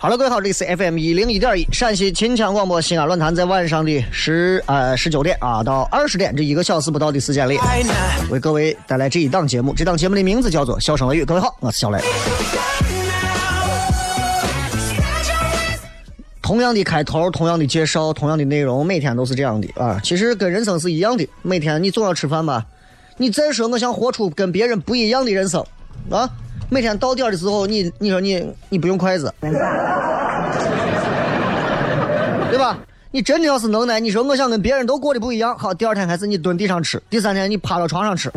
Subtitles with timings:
[0.00, 7.58] 好了，各位好，这里是 FM 一零一点一陕西秦腔广播西安论坛，在晚上的十呃十九点啊到二十点这一个小时不到的时间里，
[8.30, 9.74] 为各位带来这一档节目。
[9.74, 11.22] 这档节目的名字叫做《笑声雷雨》。
[11.26, 11.98] 各位好，我是小雷。
[16.40, 20.00] 同样的开头，同样的介绍，同样的内容，每天都是这样的啊。
[20.04, 22.64] 其实跟人生是一样的，每天你总要吃饭吧。
[23.16, 25.60] 你再说我想活出跟别人不一样的人生
[26.08, 26.30] 啊，
[26.70, 29.50] 每天到点的时候，你你说你你不用筷子，对
[32.58, 32.78] 吧？
[33.10, 38.30] 你真的要是能耐，你说我想跟别人都过得不一样，好，第二天开始你蹲地上吃，第三天你趴到床上吃，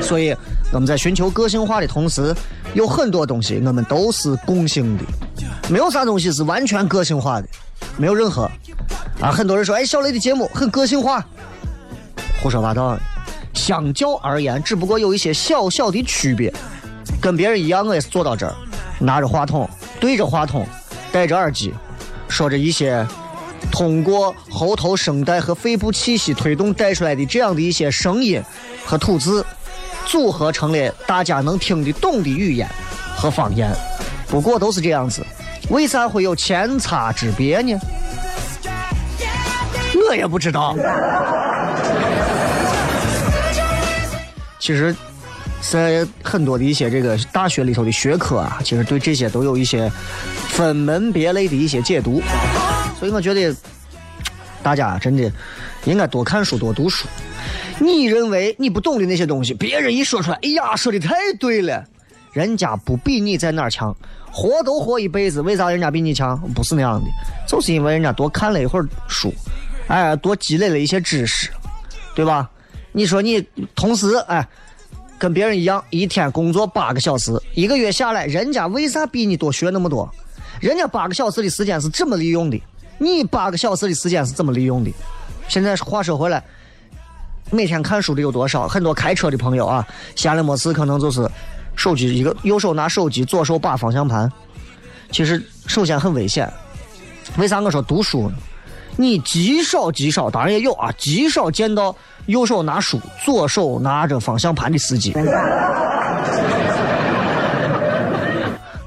[0.00, 0.34] 所以
[0.72, 2.34] 我们在寻求个性化的同时，
[2.74, 5.04] 有很多东西我们都是共性的，
[5.68, 7.46] 没有啥东西是完全个性化的，
[7.96, 8.50] 没有任何。
[9.20, 11.24] 啊，很多人说，哎，小雷的节目很个性化，
[12.42, 12.98] 胡说八道。
[13.54, 16.52] 相较而言，只不过有一些小小的区别。
[17.20, 18.54] 跟别人一样，我也是坐到这儿，
[18.98, 20.66] 拿着话筒，对着话筒，
[21.10, 21.72] 戴着耳机，
[22.28, 23.06] 说着一些
[23.70, 28.42] 通过喉头声带和肺部气息推动带出来的这样的一些声音
[28.84, 29.44] 和吐字，
[30.04, 32.68] 组合成了大家能听得懂的语言
[33.16, 33.70] 和方言。
[34.28, 35.24] 不过都是这样子，
[35.70, 37.78] 为啥会有千差之别呢？
[40.08, 40.76] 我也不知道。
[44.64, 44.96] 其实，
[45.60, 49.92] 在很多的一些这个大学里头的学科啊，其实对这些都有一些
[50.48, 52.22] 分门别类的一些解读。
[52.98, 53.54] 所以我觉得，
[54.62, 55.30] 大家真的
[55.84, 57.06] 应该多看书、多读书。
[57.78, 61.84] 你认为你不懂的那些东西，别人一说出来，哎呀，说的太对了。
[62.32, 63.94] 人家不比你在哪儿强，
[64.32, 66.40] 活都活一辈子，为啥人家比你强？
[66.54, 67.10] 不是那样的，
[67.46, 69.30] 就是因为人家多看了一会儿书，
[69.88, 71.50] 哎，多积累了一些知识，
[72.14, 72.48] 对吧？
[72.96, 73.44] 你说你
[73.74, 74.46] 同时哎，
[75.18, 80.08] 跟别人一样，一天工作八个小时，一个月下来，人家为啥比你多学那么多？
[80.60, 82.62] 人家八个小时的时间是怎么利用的？
[82.98, 84.92] 你八个小时的时间是怎么利用的？
[85.48, 86.40] 现在话说回来，
[87.50, 88.68] 每天看书的有多少？
[88.68, 89.84] 很多开车的朋友啊，
[90.14, 91.28] 闲了没事可能就是
[91.74, 94.30] 手机一个右手拿手机，左手把方向盘。
[95.10, 96.48] 其实首先很危险。
[97.38, 98.36] 为啥我说读书呢？
[98.96, 101.94] 你极少极少，当然也有啊，极少见到
[102.26, 105.12] 右手拿书，左手拿着方向盘的司机。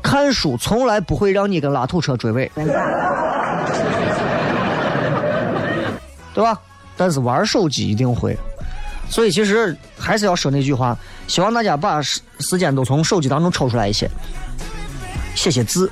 [0.01, 2.50] 看书从来不会让你跟拉土车追尾，
[6.33, 6.57] 对吧？
[6.95, 8.38] 但是玩手机一定会。
[9.10, 14.10] 所以其实还是要说那句话，希望大家把时时间都从手机当中抽出来一些，
[15.36, 15.92] 写写字，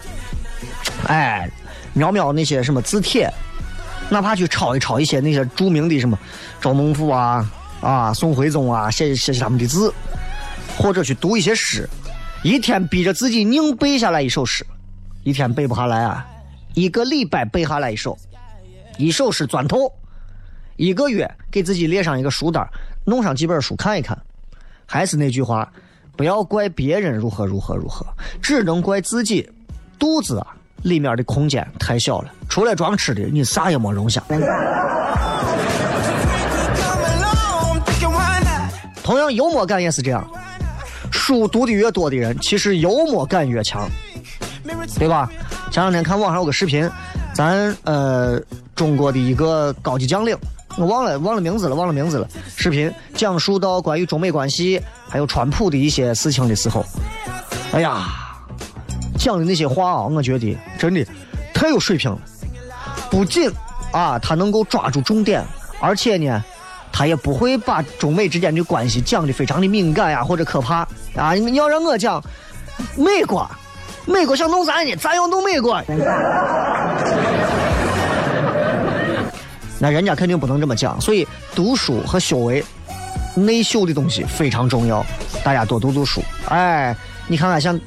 [1.07, 1.49] 哎，
[1.93, 3.29] 瞄瞄那些什么字帖，
[4.09, 6.17] 哪怕去抄一抄一些那些著名的什么
[6.61, 9.93] 周孟頫啊啊宋徽宗啊，写写写他们的字，
[10.77, 11.89] 或者去读一些诗，
[12.43, 14.65] 一天逼着自己硬背下来一首诗，
[15.23, 16.25] 一天背不下来啊，
[16.73, 18.17] 一个礼拜背下来一首，
[18.97, 19.91] 一首诗钻透，
[20.75, 22.67] 一个月给自己列上一个书单，
[23.05, 24.17] 弄上几本书看一看，
[24.85, 25.71] 还是那句话，
[26.15, 28.05] 不要怪别人如何如何如何，
[28.41, 29.49] 只能怪自己
[29.97, 34.21] 肚子啊里面的空间太小了，除了装吃的，你啥也没容下。
[39.03, 40.27] 同样，幽默感也是这样，
[41.11, 43.89] 书读的越多的人，其实幽默感越强。
[44.97, 45.29] 对吧？
[45.71, 46.89] 前两天看网上有个视频，
[47.33, 48.39] 咱呃
[48.75, 50.37] 中国的一个高级将领，
[50.77, 52.27] 我忘了忘了名字了，忘了名字了。
[52.55, 56.85] 视频讲述到关于中美关系还有川普的一些事情的时候，
[57.73, 58.24] 哎呀，
[59.17, 61.05] 讲的那些话啊，我觉得真的
[61.53, 62.17] 太有水平了。
[63.09, 63.49] 不仅
[63.91, 65.43] 啊，他能够抓住重点，
[65.79, 66.43] 而且呢，
[66.91, 71.33] 他也不会把中美之间的关系讲的非常的敏感呀或者可怕啊。
[71.33, 72.21] 你你要让我讲
[72.95, 73.49] 美国。
[74.07, 75.81] 美国想弄咱呢，咱要弄美国。
[79.79, 82.63] 那人家肯定不能这么讲，所以读书和修为、
[83.33, 85.03] 内修的东西非常重要，
[85.43, 86.21] 大家多读读书。
[86.49, 86.95] 哎，
[87.27, 87.79] 你看看像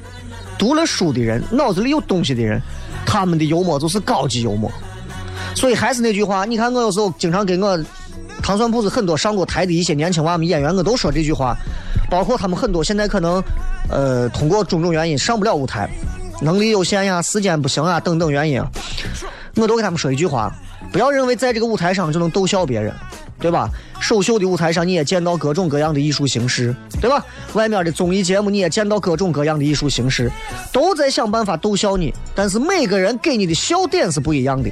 [0.59, 2.61] 读了书的人，脑子里有东西的人，
[3.05, 4.69] 他们的幽默就是高级幽默。
[5.55, 7.79] 所以还是那句话，你看我有时候经常跟我
[8.43, 11.55] 糖蒜铺子很多上过台的一些年轻娃们演员，我都说这句话，
[12.09, 13.41] 包括他们很多现在可能
[13.89, 15.89] 呃通过种种原因上不了舞台，
[16.41, 18.61] 能力有限呀、时间不行啊等等原因，
[19.55, 20.53] 我都给他们说一句话：
[20.91, 22.93] 不要认为在这个舞台上就能逗笑别人，
[23.39, 23.69] 对吧？
[23.99, 27.25] 首秀的舞台上你也见到各种各样的艺术形式，对吧？
[27.53, 30.31] 外面的综艺节目你也见到各种各样的艺术形式，
[30.71, 34.69] 都在想办法逗笑你，但是每个人给你的笑点是不一样的。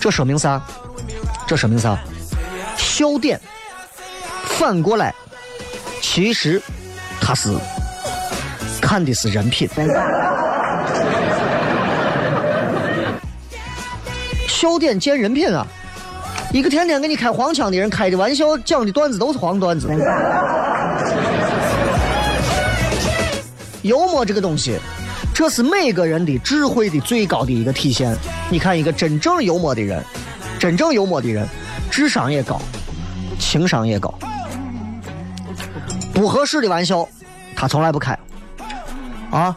[0.00, 0.60] 这说明啥？
[1.46, 1.98] 这说明啥？
[2.76, 3.40] 笑点
[4.44, 5.14] 反过来，
[6.00, 6.60] 其实
[7.20, 7.54] 他是
[8.80, 9.68] 看的是人品。
[14.48, 15.66] 笑点见人品啊！
[16.56, 19.90] 一个天天给你开黄腔的人，开的玩笑讲的段子都是黄段子。
[23.82, 24.78] 幽默这个东西，
[25.34, 28.16] 这是每个人的智慧的最高的一个体现。
[28.48, 30.02] 你看，一个真正幽默的人，
[30.58, 31.46] 真正幽默的人，
[31.90, 32.58] 智商也高，
[33.38, 34.14] 情商也高。
[36.14, 37.06] 不合适的玩笑，
[37.54, 38.18] 他从来不开。
[39.30, 39.54] 啊，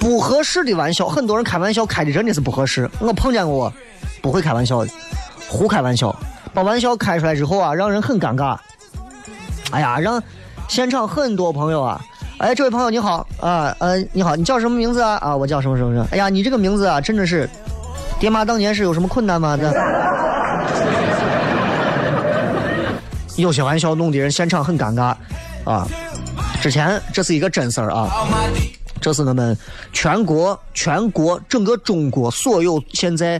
[0.00, 2.90] 不合适的玩笑，很多人开玩笑开的真的是不合适。
[2.98, 3.72] 我碰见过，
[4.20, 4.90] 不会开玩笑的，
[5.48, 6.14] 胡开玩笑，
[6.52, 8.56] 把玩笑开出来之后啊，让人很尴尬。
[9.70, 10.22] 哎呀，让
[10.68, 12.00] 现场很多朋友啊，
[12.38, 15.16] 哎，这位朋友你好啊，呃，你好，你叫什么名字啊？
[15.16, 16.06] 啊，我叫什么什么什么。
[16.10, 17.48] 哎呀，你这个名字啊，真的是，
[18.18, 19.56] 爹妈当年是有什么困难吗？
[19.56, 19.72] 这。
[23.36, 25.14] 有些玩笑弄得人现场很尴尬，
[25.64, 25.86] 啊！
[26.62, 28.08] 之前这是一个真事儿啊，
[28.98, 29.54] 这是我们
[29.92, 33.38] 全国全国整个中国所有现在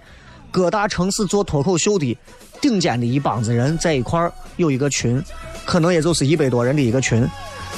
[0.57, 2.17] 各大城市做脱口秀的
[2.63, 5.23] 顶尖的一帮子人在一块儿有一个群，
[5.67, 7.29] 可能也就是一百多人的一个群，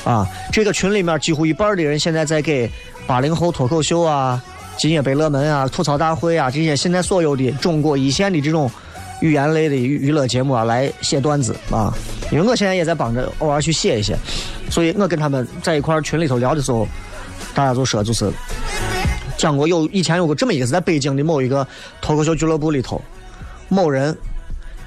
[0.05, 2.71] 啊，这个群里面几乎一半的人现在在给
[3.05, 4.41] 八零后脱口秀啊、
[4.77, 8.71] 今夜百乐门啊、吐槽大会啊这些现在所有的中国一线的这种。
[9.21, 11.93] 语言类的娱乐节目啊，来写段子啊，
[12.31, 14.17] 因为我现在也在帮着偶尔去写一些，
[14.71, 16.87] 所以我跟他们在一块儿群里头聊的时候，
[17.53, 18.31] 大家就说就是
[19.39, 21.67] 讲过有以前有过这么一个在北京的某一个
[22.03, 23.01] 脱口秀俱乐部里头，
[23.69, 24.15] 某人，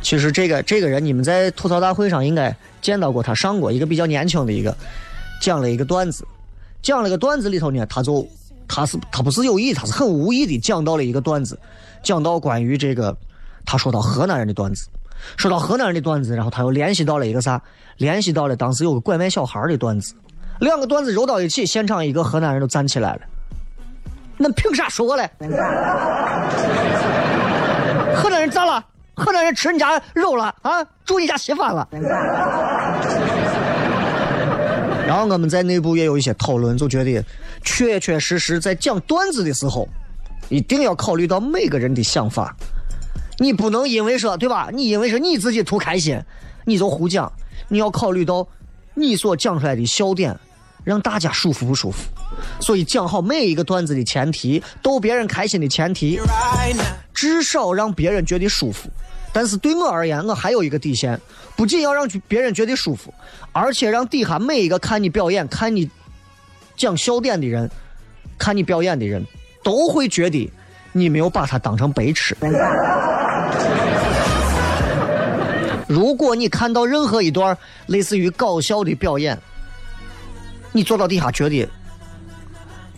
[0.01, 4.75] 其实这个这个人你们在吐槽大会上应该见到过，他上过一个比较年轻的一个
[5.41, 6.27] 讲了一个段子，
[6.81, 8.27] 讲了个段子里头呢，他就
[8.67, 11.57] 他是他不是有意，他是很无意的讲到了一个段子，
[12.03, 13.17] 讲到关于这个。
[13.63, 14.87] 他说到河南人的段子，
[15.37, 17.61] 说到河南人的段子，然后他又联系到了一个啥？
[17.97, 20.15] 联系到了当时有个拐卖小孩的段子，
[20.59, 23.21] 两个段子揉到一起，现场一个河南人都站起来了。
[24.41, 25.29] 那凭啥说我嘞？
[28.15, 28.83] 河南人咋了？
[29.13, 30.83] 河南人吃你家肉了啊？
[31.05, 31.87] 住你家稀饭了？
[35.05, 37.23] 然后我们在内部也有一些讨论，就觉得
[37.63, 39.87] 确确实实在讲段子的时候，
[40.49, 42.55] 一定要考虑到每个人的想法。
[43.37, 44.69] 你不能因为说对吧？
[44.73, 46.19] 你因为说你自己图开心，
[46.65, 47.31] 你就胡讲。
[47.67, 48.47] 你要考虑到
[48.95, 50.35] 你所讲出来的笑点，
[50.83, 51.99] 让大家舒服不舒服。
[52.59, 56.19] 所以讲好每一个段子的前提，逗别人开心的前提，
[57.13, 58.89] 至少让别人觉得舒服。
[59.33, 61.19] 但是对我而言，我还有一个底线，
[61.55, 63.13] 不仅要让别人觉得舒服，
[63.53, 65.89] 而且让底下每一个看你表演、看你
[66.75, 67.69] 讲笑点的人、
[68.37, 69.25] 看你表演的人，
[69.63, 70.51] 都会觉得
[70.91, 72.35] 你没有把他当成白痴。
[75.87, 77.57] 如果你看到任何一段
[77.87, 79.37] 类似于搞笑的表演，
[80.73, 81.67] 你坐到底下觉得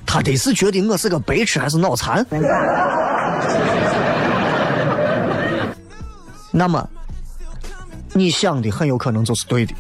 [0.06, 2.26] 他得是觉得我是个白痴还是脑残，
[6.52, 6.88] 那么
[8.14, 9.74] 你想的很有可能就是对的。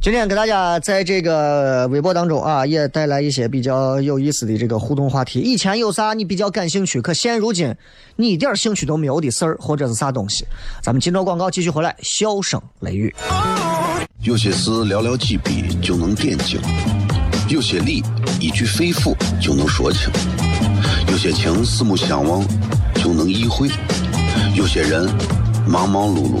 [0.00, 5.40] 今天给大家在这个微博当中啊，也带来一些比较有意思的这个互动话题。
[5.40, 7.74] 以前有啥你比较感兴趣，可现如今
[8.16, 10.44] 你一点兴趣都没有的事儿，或者是啥东西？
[10.82, 13.14] 咱们今朝广告继续回来，笑声雷雨。
[14.22, 16.60] 有些事寥寥几笔就能点睛，
[17.48, 18.02] 有些理
[18.40, 20.10] 一句肺腑就能说清，
[21.10, 22.46] 有些情四目相望
[22.96, 23.70] 就能意会，
[24.54, 25.08] 有些人
[25.66, 26.40] 忙忙碌碌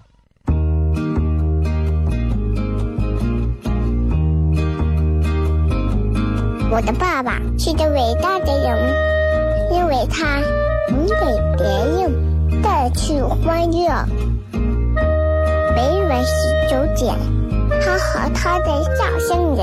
[6.73, 8.95] 我的爸爸是个伟大的人，
[9.73, 10.39] 因为他
[10.87, 11.15] 能给
[11.57, 13.91] 别人带去欢乐。
[15.75, 17.13] 每晚十九点，
[17.81, 19.59] 他和他的笑声人，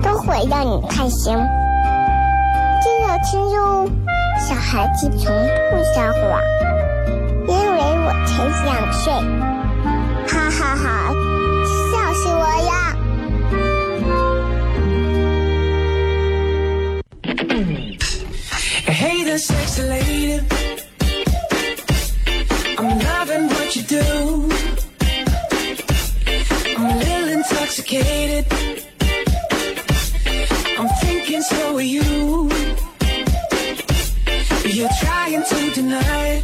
[0.00, 1.36] 都会让你开心。
[2.80, 3.84] 记得听哟，
[4.38, 6.40] 小孩子从不撒谎，
[7.48, 9.12] 因为我才两岁。
[10.28, 11.12] 哈哈哈
[11.90, 12.81] 笑死我了！
[19.41, 20.41] sexy lady.
[22.77, 24.49] I'm loving what you do.
[26.75, 28.45] I'm a little intoxicated.
[30.77, 32.49] I'm thinking so are you.
[34.65, 36.43] You're trying to deny it.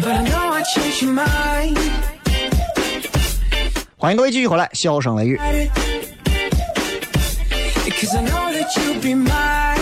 [0.00, 1.78] But I know I changed your mind.
[3.96, 5.38] 欢迎各位继续回来，笑声雷雨。
[8.00, 9.75] Cause I know that you'll be mine, mine,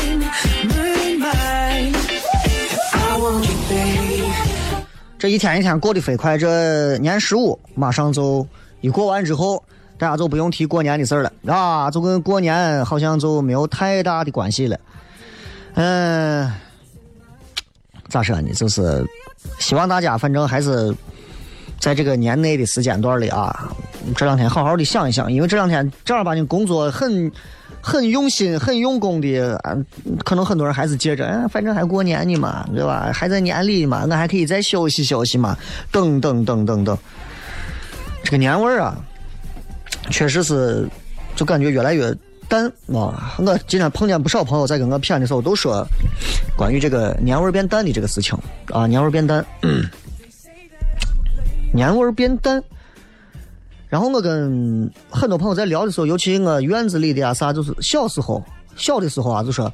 [5.26, 8.46] 这一天一天过得飞快，这年十五马上就
[8.82, 9.64] 一过完之后，
[9.98, 14.80] 大家就不用提过年的事儿了啊，就跟过年好像就没有太大的关系了。
[15.74, 16.54] 嗯，
[18.08, 18.54] 咋说呢？
[18.54, 19.04] 就是
[19.58, 20.96] 希望大家反正还是
[21.80, 23.68] 在这个年内的时间段里啊，
[24.16, 27.32] 这两天好好的想一想，因为这两天正儿八经工作很。
[27.88, 29.78] 很用心、很用功的，啊
[30.24, 33.12] 可能很多人还是接着，哎，反正还过年呢嘛，对吧？
[33.14, 35.56] 还在年里嘛，我还可以再休息休息嘛，
[35.92, 36.98] 等等等等等。
[38.24, 38.98] 这个年味儿啊，
[40.10, 40.90] 确实是
[41.36, 42.12] 就感觉越来越
[42.50, 43.36] 淡啊。
[43.38, 45.88] 我今天碰见不少朋友在跟我谝的时候，都说
[46.58, 48.36] 关于这个年味儿变淡的这个事情
[48.72, 49.46] 啊，年味儿变淡，
[51.72, 52.64] 年味儿变淡。
[53.96, 58.44] 然后我跟很多朋友在聊的时候，尤其我院子里的啊啥，就是小时候
[58.76, 59.72] 小的时候啊，就说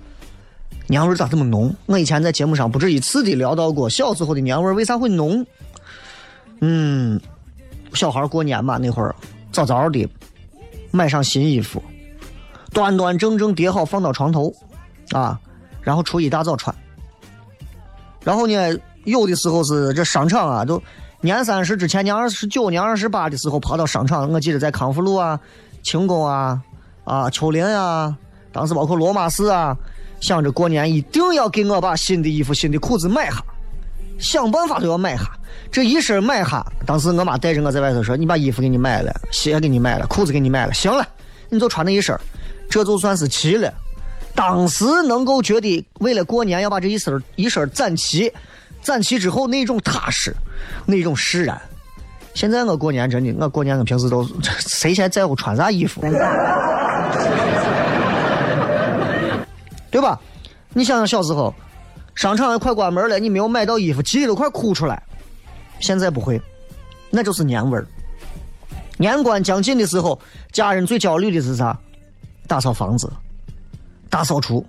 [0.85, 1.73] 年味咋这么浓？
[1.87, 5.43] 我以前在节目上不止一次的聊到过，小时候的年味为啥会浓？
[6.59, 7.19] 嗯，
[7.95, 9.15] 小孩过年嘛，那会儿
[9.51, 10.07] 早早的
[10.91, 11.81] 买上新衣服，
[12.71, 14.53] 端端正正叠好放到床头，
[15.13, 15.39] 啊，
[15.81, 16.75] 然后初一大早穿。
[18.23, 20.79] 然后呢，有的时候是这商场啊，都
[21.21, 25.39] 年三十之前，年二十九、年二十八的时候跑到商场，我记得在康复路啊、
[25.83, 26.59] 轻工啊、
[27.03, 28.15] 啊秋林啊，
[28.51, 29.77] 当时包括罗马市啊，
[30.19, 33.43] 想着过年一定要给我把新的衣服、新的裤子买下，
[34.17, 35.29] 想办法都要买下。
[35.71, 41.07] 这一身买下，当时我妈带着我在外头说：“你把衣服给你买了，鞋给你买了，裤子给你买了，行了，
[41.49, 42.19] 你就穿那一身，
[42.67, 43.71] 这就算是齐了。”
[44.33, 48.31] 当时能够觉得为了过年要把这一身一身攒齐，
[48.81, 50.35] 攒齐之后那种踏实，
[50.85, 51.59] 那种释然。
[52.33, 54.27] 现在我过年真的，我过年我平时都
[54.59, 56.01] 谁还在乎穿啥衣服，
[59.91, 60.19] 对吧？
[60.73, 61.53] 你想想小时候，
[62.15, 65.01] 商场快关门了，你没有买到衣服，急得都快哭出来。
[65.79, 66.41] 现在不会，
[67.09, 67.85] 那就是年味儿。
[68.97, 70.17] 年关将近的时候，
[70.51, 71.77] 家人最焦虑的是啥？
[72.47, 73.11] 打扫房子。
[74.09, 74.65] 大扫除，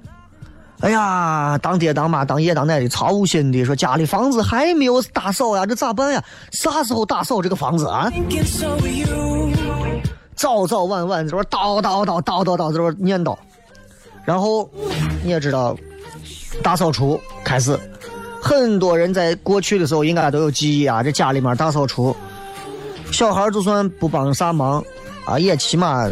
[0.82, 6.22] 哎呀，当爹当妈当爷当奶的操心的说家里房子还没有打扫呀，这咋办呀？
[6.50, 8.12] 啥时候打扫这个房子啊？
[10.34, 13.36] 早早晚晚这边叨叨叨叨叨叨这边念叨，
[14.24, 14.68] 然后
[15.22, 15.76] 你也知道，
[16.64, 17.78] 大扫除开始，
[18.42, 22.14] 很多人在过去的时候应该都有记忆啊，这家里面大扫除，
[23.12, 24.84] 小孩就算不帮啥忙
[25.26, 26.10] 啊，也起码。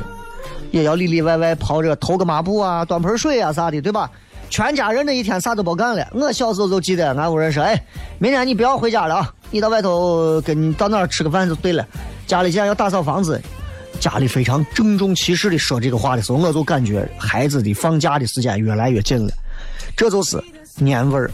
[0.70, 4.08] 也要里里外外跑着投个抹布啊，端盆水啊啥的，对吧？
[4.50, 6.06] 全家人这一天啥都别干了。
[6.12, 7.80] 我小时候就记得，俺屋人说：“哎，
[8.18, 11.86] 明天你不要回家了啊，你到外头跟到哪儿吃个饭就对了。
[12.26, 13.40] 家里既然要打扫房子，
[14.00, 19.32] 家里非常郑重其事的说这个话的时候，我就感觉孩子的放假的时间越来越近了。
[19.96, 20.42] 这就是
[20.76, 21.30] 年味儿，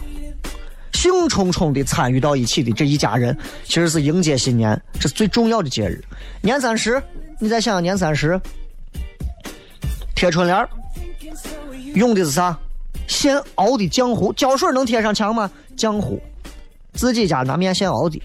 [0.92, 6.04] 兴冲冲的参与到一起的这一家人，其实是迎接新年，这是最重要的节日。
[6.42, 7.02] 年三十，
[7.38, 8.38] 你再想想年三十，
[10.14, 10.68] 贴春联儿
[11.94, 12.58] 用的是啥？
[13.06, 15.50] 现熬的浆糊，胶水能贴上墙吗？
[15.76, 16.20] 浆糊，
[16.94, 18.20] 自己家拿面现熬的，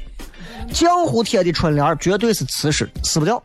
[0.71, 3.41] 浆糊贴的春联绝对是瓷实，撕不掉。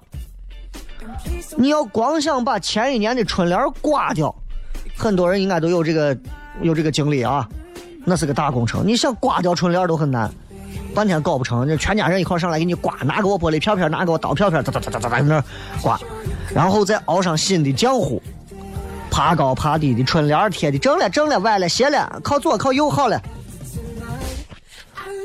[1.56, 4.34] 你要光想把前一年的春联刮掉，
[4.96, 6.16] 很多人应该都有这个
[6.62, 7.48] 有这个经历啊，
[8.04, 8.86] 那是个大工程。
[8.86, 10.30] 你想刮掉春联都很难，
[10.94, 15.42] 半天搞不成，那全家人一块上来给你刮，拿给我玻璃片片，拿给我刀片片，哒哒哒哒哒哒那
[15.82, 15.98] 刮，
[16.54, 18.22] 然后再熬上新的浆糊，
[19.16, 23.18] 爬高爬低的春联贴的正了正了，歪了斜了，靠左靠右好了。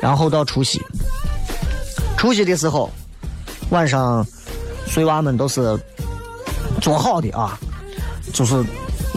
[0.02, 0.82] 然后到除夕，
[2.16, 2.90] 除夕的时候，
[3.70, 4.26] 晚上
[4.88, 5.78] 碎娃们都是
[6.80, 7.60] 做好的啊，
[8.32, 8.64] 就是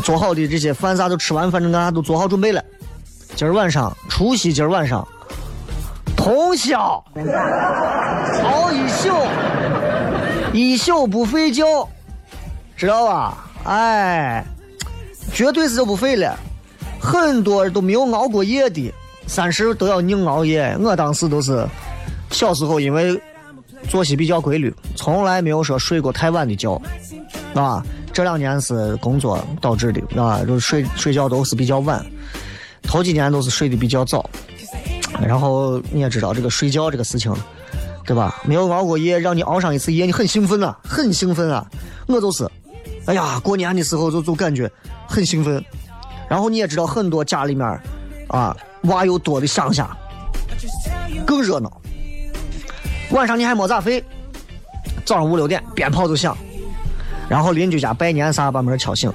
[0.02, 2.61] 做好的这些饭啥都吃完，反正俺啥都做好准备了。
[3.37, 5.07] 今儿晚上除夕，今儿晚上
[6.16, 7.00] 通宵
[8.43, 9.09] 熬一宿，
[10.52, 11.88] 一宿不睡觉，
[12.76, 13.38] 知道吧？
[13.62, 14.45] 哎，
[15.34, 16.38] 绝对是不废了。
[16.98, 18.90] 很多都没有熬过夜的，
[19.26, 20.74] 三十都要硬熬夜。
[20.80, 21.66] 我当时都是
[22.30, 23.20] 小时候，因为
[23.90, 26.80] 作息比较规律，从来没有说睡过太晚的觉，
[27.54, 32.02] 啊，这两年是工作导致的，啊，就睡睡觉都是比较晚，
[32.82, 34.30] 头几年都是睡得比较早，
[35.20, 37.34] 然后你也知道这个睡觉这个事情，
[38.06, 38.40] 对吧？
[38.46, 41.66] 没有熬过夜，让你熬上一次夜，你很兴奋啊，很兴奋啊，
[42.06, 42.48] 我就是，
[43.06, 44.70] 哎呀，过年的时候就就感觉
[45.06, 45.62] 很兴奋，
[46.28, 47.66] 然后你也知道很多家里面，
[48.28, 49.96] 啊，娃又多的乡下，
[51.26, 51.70] 更热闹。
[53.11, 54.02] 晚上你还没咋睡，
[55.04, 56.37] 早上五六点鞭炮就响，
[57.28, 59.12] 然后邻居家拜年啥把门敲醒，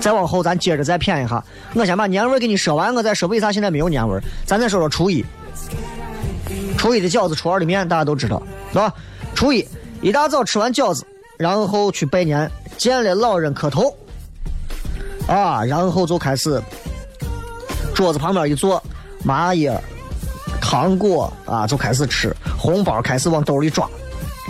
[0.00, 1.44] 再往后咱接着再谝一下。
[1.74, 4.20] 我先把年味给你说完，我再说为啥现在没有年味。
[4.46, 5.24] 咱再说说初一，
[6.78, 8.94] 初一的饺子，初二的面，大家都知道，是吧？
[9.34, 9.66] 初一
[10.00, 11.04] 一大早吃完饺子，
[11.36, 13.94] 然后去拜年，见了老人磕头，
[15.26, 16.60] 啊，然后就开始
[17.94, 18.82] 桌子旁边一坐，
[19.24, 19.72] 麻叶、
[20.60, 23.88] 糖果啊，就开始吃，红包开始往兜里装，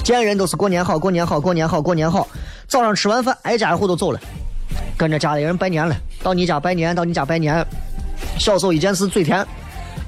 [0.02, 2.26] 见人都是过年好，过年好，过年好，过年好。
[2.68, 4.20] 早上吃完饭，挨家挨户都走了，
[4.96, 5.94] 跟着家里人拜年了。
[6.22, 7.62] 到你家拜年，到你家拜年。
[8.38, 9.46] 小时候一件事最甜，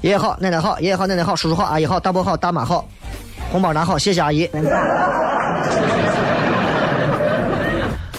[0.01, 2.87] 爷爷好，奶奶好，爷爷好，奶奶好，叔叔好，阿姨好，大伯好，大妈好，
[3.51, 4.49] 红包拿好，谢谢阿姨。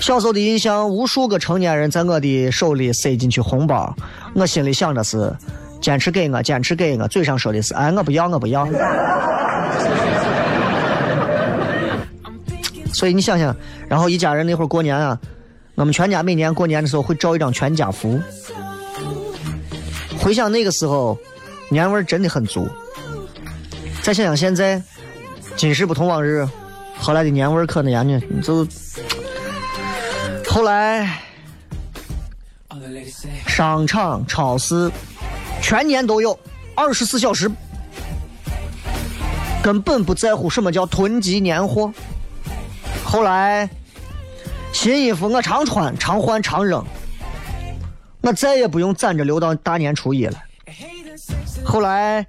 [0.00, 3.94] 小时候的印象，无数个成年人在我的手里塞进去红包，
[4.35, 5.32] 我心里想的是，
[5.80, 8.66] 坚持给我，坚持给我，嘴上说的是，哎，我不要，我不要。
[12.92, 13.54] 所以你想想，
[13.88, 15.18] 然后一家人那会儿过年啊，
[15.74, 18.20] 我们全家每年过年的时候会照一张全家福。
[20.18, 21.18] 回想那个时候，
[21.68, 22.68] 年味儿真的很足。
[24.02, 24.80] 再想想现在，
[25.56, 26.46] 今时不同往日，
[26.96, 28.66] 后来的年味儿可那样呢，就
[30.57, 31.07] 后来
[33.47, 34.90] 商场、超市
[35.61, 36.38] 全年都有，
[36.75, 37.51] 二十四小时，
[39.62, 41.92] 根本不在乎什么叫囤积年货。
[43.05, 43.69] 后来，
[44.73, 46.83] 新衣服我常穿、常换、常扔，
[48.23, 50.42] 我再也不用攒着留到大年初一了。
[51.66, 52.27] 后来，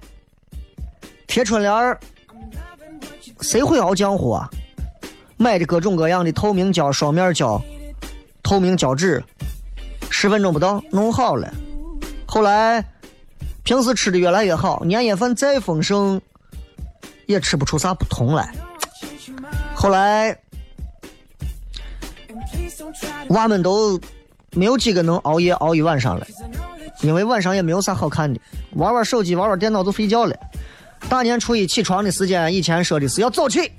[1.26, 1.98] 贴春联儿，
[3.40, 4.50] 谁会熬浆糊啊？
[5.38, 7.58] 买的各种各样的透明胶、双面胶、
[8.48, 9.22] 透明胶纸，
[10.08, 11.52] 十分钟不到弄好了。
[12.24, 12.82] 后来，
[13.62, 16.18] 平时吃的越来越好，年夜饭再丰盛，
[17.26, 18.50] 也吃不出啥不同来。
[19.74, 20.34] 后来。
[23.28, 24.00] 娃们都
[24.52, 26.26] 没有几个能熬夜熬一晚上了，
[27.02, 28.40] 因为晚上也没有啥好看的，
[28.72, 30.34] 玩玩手机，玩玩电脑就睡觉了。
[31.10, 33.70] 大年初一起床的时间，以前说的是要早起，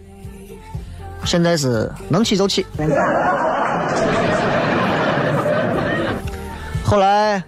[1.26, 2.64] 现在是能起就起。
[6.90, 7.44] 后来，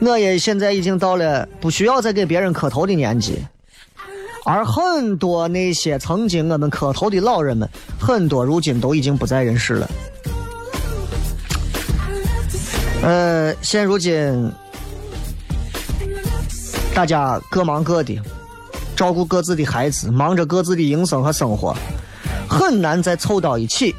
[0.00, 3.38] 我也现在已经到了不需要再给别人磕头的年纪，
[4.44, 7.68] 而很多那些曾经我们磕头的老人们，
[8.00, 9.90] 很多如今都已经不在人世了。
[13.04, 14.50] 呃，现如今
[16.92, 18.20] 大家各忙各的，
[18.96, 21.76] 照顾各自的孩子，忙着各自的营生和生活，
[22.48, 23.94] 很难再凑到一起，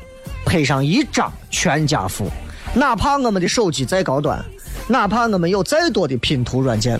[0.46, 2.30] 配上一张全家福。
[2.76, 4.44] 哪怕我们的手机再高端，
[4.88, 7.00] 哪怕我们有再多的拼图软件，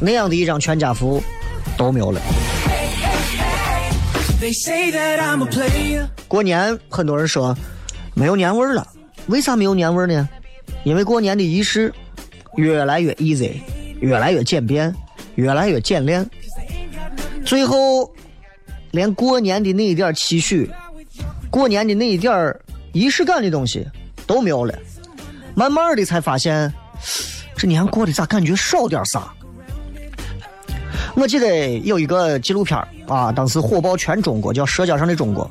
[0.00, 1.22] 那样的一张全家福
[1.76, 2.20] 都没有了。
[6.26, 7.56] 过年，很多人说
[8.14, 8.86] 没有年味儿了。
[9.26, 10.28] 为啥没有年味儿呢？
[10.82, 11.92] 因为过年的仪式
[12.56, 13.60] 越来越 easy，
[14.00, 14.92] 越来越简便，
[15.36, 16.28] 越来越简练，
[17.44, 18.10] 最后
[18.90, 20.68] 连过年的那一点儿期许、
[21.50, 22.60] 过年的那一点儿
[22.92, 23.86] 仪式感的东西
[24.26, 24.74] 都没有了。
[25.54, 26.72] 慢慢的才发现，
[27.56, 29.32] 这年过得咋感觉少点啥？
[31.14, 35.44] 我记得有一个纪录片啊，当时火爆全中国，叫《舌尖上的中国》。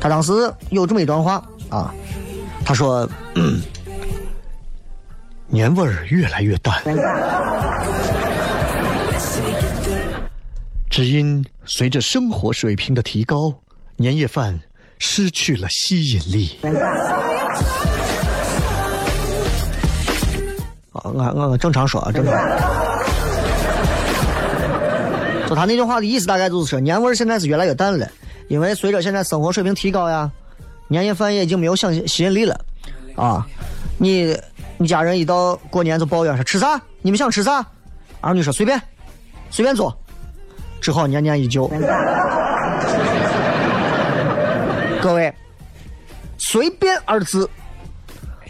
[0.00, 0.32] 他当时
[0.70, 1.94] 有这么一段话啊，
[2.64, 3.60] 他说：“嗯
[5.46, 6.82] 年味儿越来越淡，
[10.90, 13.54] 只因随着生活水平的提高，
[13.96, 14.58] 年夜饭
[14.98, 16.58] 失去了吸引力。”
[21.04, 22.34] 我我我正常说啊，正常。
[25.46, 28.08] 就他那句话的意思，大概就是说，年味儿现在是越来越淡了，
[28.48, 30.30] 因为随着现在生活水平提高呀，
[30.88, 32.58] 年夜饭也已经没有吸吸引力了，
[33.14, 33.46] 啊，
[33.98, 34.34] 你
[34.78, 36.80] 你家人一到过年就抱怨说吃啥？
[37.02, 37.64] 你们想吃啥？
[38.22, 38.80] 儿女说随便，
[39.50, 39.94] 随便做，
[40.80, 41.70] 只好年年依旧。
[45.02, 45.30] 各位，
[46.38, 47.46] 随便二字，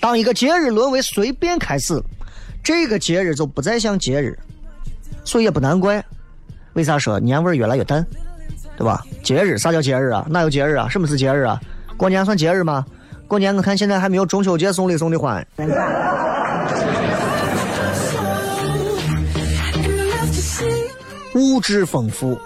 [0.00, 2.00] 当一个节日沦为随便开始，
[2.64, 4.38] 这个节日就不再像节日，
[5.22, 6.02] 所以也不难怪。
[6.72, 8.04] 为啥说年味儿越来越淡，
[8.76, 9.04] 对吧？
[9.22, 10.26] 节日啥叫节日啊？
[10.30, 10.88] 哪有节日啊？
[10.88, 11.60] 什么是节日啊？
[11.96, 12.84] 过年算节日吗？
[13.28, 15.46] 过年我看现在还没有中秋节送礼送的欢。
[21.34, 22.38] 物质丰富，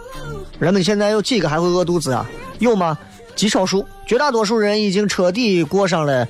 [0.58, 2.28] 人们现在有几个还会饿肚子啊？
[2.58, 2.98] 有吗？
[3.36, 6.26] 极少数，绝大多数人已经彻底过上了，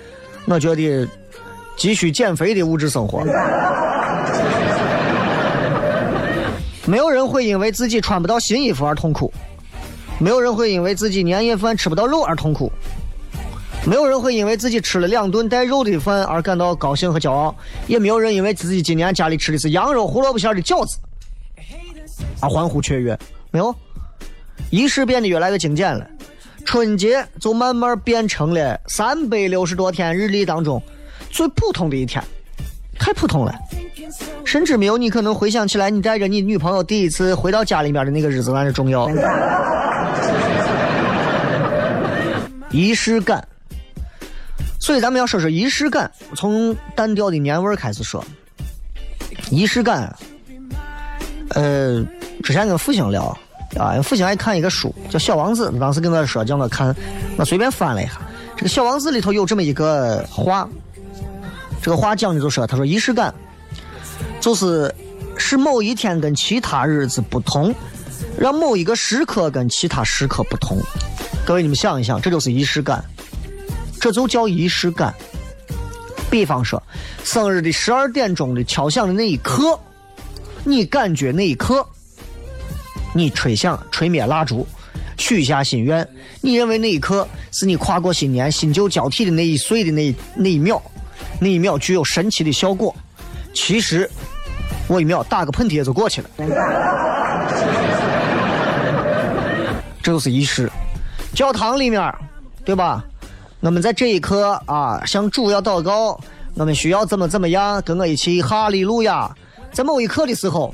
[0.46, 1.08] 我觉得
[1.78, 3.24] 急需减肥的物质生活。
[6.84, 9.32] 没有人会因为自己穿不到新衣服而痛苦，
[10.18, 12.72] 没有人会因为自己年夜饭吃不到肉而痛苦，
[13.86, 17.54] 没有人会因为自己吃了两顿带肉的饭而感到高兴和骄傲，
[17.86, 20.98] 也没有人因为自己今年家里吃的是羊肉胡萝卜馅的饺子
[22.40, 23.16] 而欢呼雀跃。
[23.50, 23.74] 没有，
[24.70, 26.06] 仪式变得越来越精简了，
[26.64, 30.82] 春节就慢慢变成了三百六十多天日历当中
[31.38, 32.20] 最普通的一天，
[32.98, 33.54] 太普通了。
[34.44, 39.08] 甚至没有你可能回想起来，你带着你女朋友第一次回到家里面的那个日子来的重要。
[42.72, 43.46] 仪式感，
[44.80, 48.24] 所以咱们要说说仪式感，从单调的年味儿开始说。
[49.48, 50.12] 仪式感，
[51.50, 52.04] 呃，
[52.42, 53.26] 之前跟复兴聊
[53.78, 56.92] 啊，复兴爱看一个书叫《小王子》，当时跟我说叫我看，
[57.36, 58.14] 我随便翻了一下，
[58.56, 60.68] 这个《小王子》里头有这么一个话，
[61.82, 63.34] 这个话讲的就说，他说仪式感。
[64.40, 64.92] 就是
[65.36, 67.74] 使某一天跟其他日子不同，
[68.38, 70.78] 让某一个时刻跟其他时刻不同。
[71.44, 73.04] 各位，你们想一想，这就是仪式感，
[74.00, 75.14] 这就叫仪式感。
[76.30, 76.82] 比方说，
[77.24, 79.78] 生日的十二点钟的敲响的那一刻，
[80.64, 81.86] 你感觉那一刻，
[83.14, 84.66] 你吹响、吹灭蜡烛，
[85.16, 86.08] 许下心愿，
[86.40, 90.80] 你认为那一刻是你跨过新年、新旧交替的那一岁的那那一秒，
[91.40, 92.94] 那一秒具有神奇的效果。
[93.54, 94.08] 其实，
[94.86, 96.30] 我一秒打个喷嚏就过去了。
[100.02, 100.70] 这就是仪式。
[101.34, 102.14] 教堂里面，
[102.64, 103.04] 对吧？
[103.60, 106.18] 我们在这一刻啊，向主要祷告，
[106.54, 109.28] 我们需要怎么怎么样，跟我一起哈利路亚。
[109.72, 110.72] 在某一刻的时候，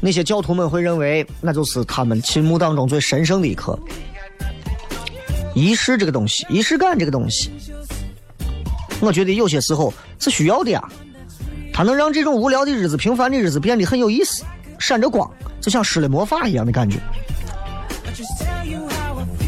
[0.00, 3.78] 那些教徒们会认为，那就是他们心目当中最神圣的一刻。
[5.54, 7.50] 仪式这个东西，仪式感这个东西，
[9.00, 10.82] 我觉得有些时候是需要的呀。
[11.72, 14.42] 它能让这种无聊的日子、平凡的日子变得很有意思，
[14.78, 15.30] 闪着光，
[15.60, 16.98] 就像施了魔法一样的感觉。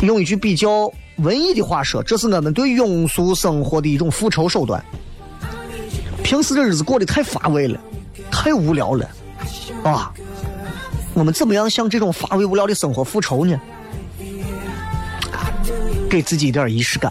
[0.02, 4.84] 用一句比较文艺的话说，这是我们对庸俗生活的一种复仇手段。
[6.22, 7.80] 平时的日子过得太乏味了，
[8.30, 9.08] 太无聊了，
[9.82, 10.12] 啊！
[11.14, 13.58] 我们怎么样向这种乏味无聊的生活复仇呢？
[16.10, 17.10] 给自己一点仪式感。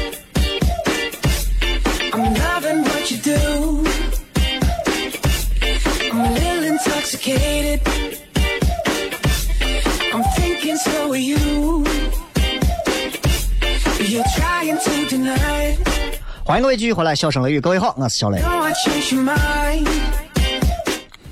[16.51, 18.41] 欢迎各位继续回来，笑声雷雨，各位好，我是小雷。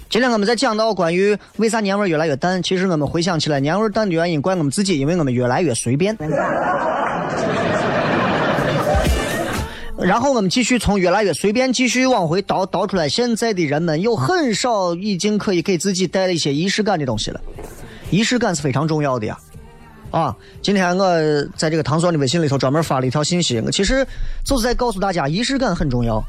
[0.09, 6.17] 今天我们在讲到关于为啥年味越来越淡，其实我们回想起来，年味淡的原因怪我们自己，因为我们越来越随便。
[9.97, 17.41] 然后我们继续从越来越随便继续往回倒，倒出来，现在的人们有很少已经可以给自己带了一些仪式感的东西了。
[18.09, 19.37] 仪式感是非常重要的呀。
[20.11, 21.05] 啊今天我
[21.55, 24.05] 在这个唐酸的微信里头专门发了一条信息，我其实
[24.43, 26.23] 就是在告诉大家，仪式感很重要。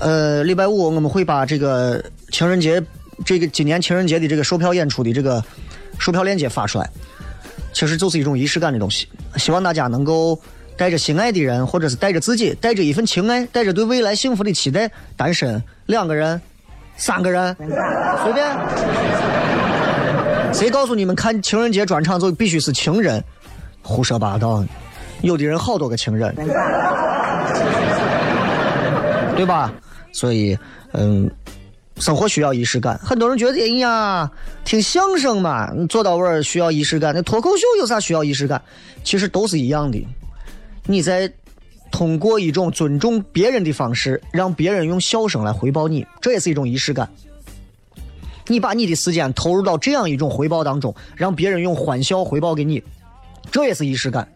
[0.00, 2.82] 呃，礼拜五我们会把这个情人节，
[3.24, 5.42] 这个今年情人节的这个售票演出的这个
[5.98, 6.88] 售票链接发出来，
[7.72, 9.08] 其实就是一种仪式感的东西。
[9.36, 10.38] 希望大家能够
[10.76, 16.40] 带着心爱的人，或者是带着自己，带着一份情爱，带着对未来幸福的期待，单身两个人、
[16.96, 17.56] 三个人，
[18.22, 19.39] 随便。
[20.52, 23.22] 谁告诉你们看情人节专场就必须是情人？
[23.82, 24.64] 胡说八道！
[25.22, 26.34] 有的人好多个情人。
[29.36, 29.72] 对吧？
[30.12, 30.58] 所以，
[30.92, 31.30] 嗯，
[31.96, 32.98] 生活需要仪式感。
[32.98, 34.30] 很多人觉得，哎呀，
[34.64, 37.14] 听相声嘛，做到位儿需要仪式感。
[37.14, 38.60] 那脱口秀有啥需要仪式感？
[39.02, 40.06] 其实都是一样的。
[40.84, 41.32] 你在
[41.90, 47.08] 通过一种尊重别人的方式，让别人用笑声来回报你，这也是一种仪式感。
[48.50, 52.82] 你把你的时间投入到这样一种回报当中，让别人用欢笑回报给你，
[53.52, 54.28] 这也是仪式感。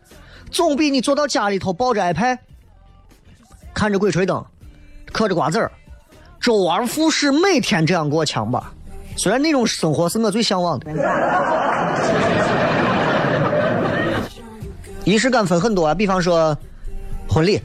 [0.52, 2.38] 总比你坐到家里头抱着 iPad，
[3.74, 4.44] 看着鬼吹灯。
[5.12, 5.70] 嗑着瓜子儿，
[6.40, 8.72] 周而复始，每天这样过强吧？
[9.16, 10.92] 虽然那种生活是我最向往的。
[15.04, 16.56] 仪式感分很多啊，比方说
[17.28, 17.60] 婚礼。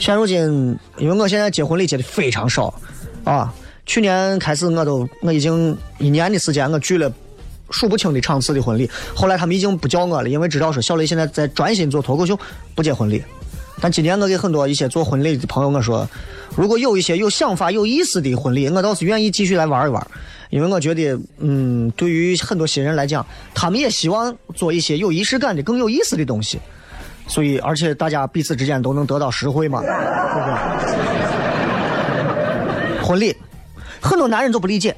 [0.00, 2.74] 现如今，因为我现在结婚礼结的非常少
[3.24, 3.54] 啊，
[3.86, 7.10] 去年开始我都我已经一年的时间，我聚了
[7.70, 8.90] 数不清的场次的婚礼。
[9.14, 12.38] 后来他们已经不叫我了，因为知道说小雷现在在专心做脱口秀，
[12.74, 13.22] 不接婚礼。
[13.80, 16.08] 但今年我给很多一些做婚礼的朋友我说，
[16.56, 20.04] 如果有一些有想法、有意思的婚礼，我倒是愿意继续来玩一玩，
[20.50, 26.58] 因为我觉得，嗯，对于很多新人来讲，他们也希望做一些有仪式感的、更有意思的东西。
[27.28, 29.90] 所以，而且大家彼此之间都能得到实惠嘛，对
[30.40, 30.56] 不对？
[33.04, 33.36] 婚礼，
[34.06, 34.96] 很多男人都不理解，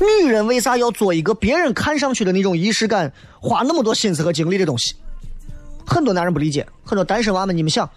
[0.00, 4.94] 女人为啥要做一个别人看上去的那种仪式感，花那么多心思和精力的东西？
[5.86, 7.88] 很多男人不理解，很多单身娃们，你们想，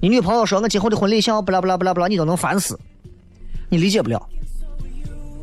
[0.00, 2.78] 你女朋友说我今后的婚礼想要不啦不啦不啦不啦，你都能烦死，
[3.70, 4.28] 你理解不了。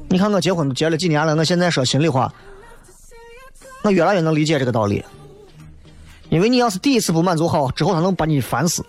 [0.09, 2.31] 你看我结婚结了几年了，我现在说心里话，
[3.83, 5.03] 我越来越能理解这个道理。
[6.29, 8.85] 因为你要是第一次不满足好，之后他能把你烦死。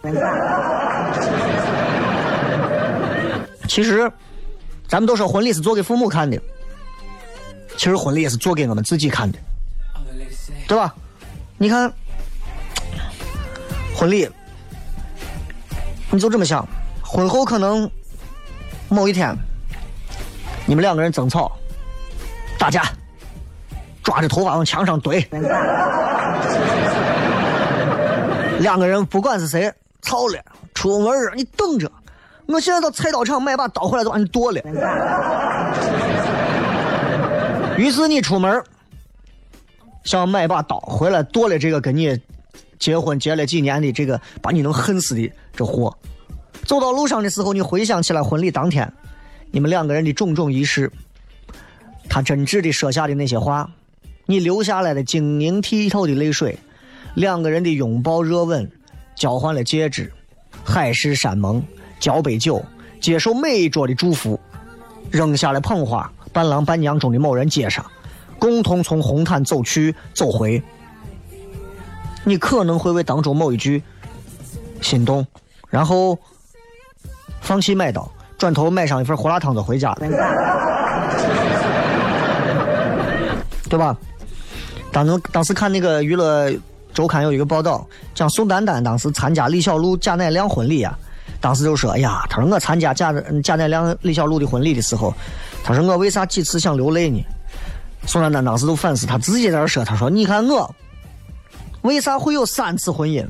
[3.68, 4.10] 其实，
[4.88, 6.40] 咱们都说婚礼是做给父母看的，
[7.76, 9.38] 其实婚礼也是做给我们自己看的，
[10.66, 10.94] 对吧？
[11.58, 11.92] 你看。
[13.96, 14.28] 婚礼，
[16.10, 16.66] 你就这么想，
[17.00, 17.88] 婚后可能
[18.88, 19.32] 某一天，
[20.66, 21.56] 你们两个人争吵、
[22.58, 22.82] 打架，
[24.02, 25.24] 抓着头发往墙上怼，
[28.58, 30.44] 两个人不管是谁吵了，
[30.74, 31.90] 出门你等着，
[32.46, 34.60] 我现在到菜刀厂买把刀回来就把你剁了。
[37.78, 38.62] 于是你出门
[40.04, 42.20] 想买把刀回来剁了这个跟你。
[42.76, 45.96] 结婚结了几年的这个把你能恨死的这货，
[46.66, 48.92] 走到路上的时候，你回想起来婚礼当天，
[49.52, 50.92] 你们两个人的种种仪式，
[52.10, 53.70] 他真挚的说下的那些话，
[54.26, 56.58] 你流下来的晶莹剔透的泪水，
[57.14, 58.70] 两个人的拥抱热吻，
[59.14, 60.12] 交换了戒指，
[60.62, 61.64] 海誓山盟，
[62.04, 62.62] 交杯酒，
[63.00, 64.38] 接受每一桌的祝福，
[65.10, 67.82] 扔下了捧花，伴郎伴娘中的某人接上，
[68.38, 70.62] 共同从红毯走去走回。
[72.24, 73.82] 你可能会为当中某一句
[74.82, 75.26] 心动，
[75.70, 76.18] 然后
[77.40, 80.00] 放弃买刀，转头买上一份胡辣汤就回家了，
[83.70, 83.96] 对吧？
[84.92, 86.52] 当时当时看那个娱乐
[86.92, 90.98] 周刊有一个报道，讲宋丹丹当时参加李小璐、贾乃亮婚礼啊，
[91.44, 95.12] 当时就说：“哎呀，他说我参加贾贾乃亮、李小璐的婚礼的时候，
[95.62, 97.22] 他说我为啥几次想流泪呢？”
[98.08, 100.74] 宋丹丹当时都反思，他自己在那说：“他说你看我
[101.82, 103.26] 为啥会有三次婚姻？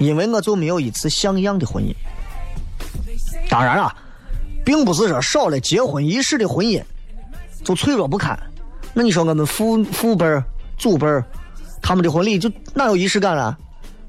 [0.00, 1.94] 因为我就没有一次像样的婚姻。
[3.50, 3.94] 当然了，
[4.64, 6.82] 并不是说少了结婚仪式的婚姻
[7.62, 8.34] 就脆弱不堪。
[8.94, 10.42] 那你说我们父父辈儿、
[10.78, 11.22] 祖辈儿，
[11.82, 13.58] 他们的婚礼就哪有仪式感了？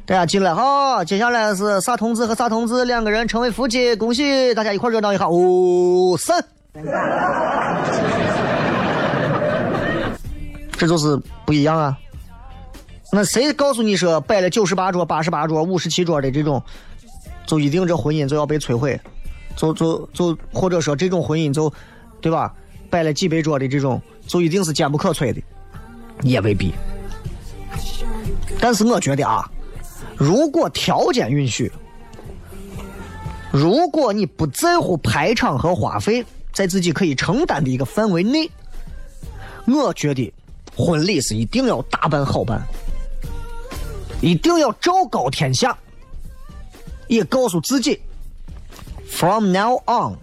[0.05, 5.25] 大家进来哈，接下来是啥同志和啥同志两个人成为夫妻，恭喜大家一块热闹一下。
[5.27, 6.43] 哦，三，
[10.73, 11.97] 这就是不一样啊。
[13.13, 16.61] 那谁告诉你说摆了九十八桌、八十八桌、五十七桌的这种，
[17.45, 18.99] 就一定这婚姻就要被摧毁？
[19.55, 21.71] 就就就或者说这种婚姻就，
[22.19, 22.53] 对吧？
[22.89, 25.41] 摆了几百桌的这种，就一定是坚不可摧的，
[26.23, 26.73] 也未必。
[28.59, 29.49] 但是我觉得啊，
[30.15, 31.71] 如果条件允许，
[33.51, 38.49] 如果你不在乎排场和花费，在自己可以承担的一个范围内，
[39.67, 40.31] 我觉得
[40.75, 42.61] 婚礼是一定要大办好办，
[44.21, 45.77] 一定要昭告天下，
[47.07, 47.99] 也告诉自己
[49.07, 50.15] ，from now on，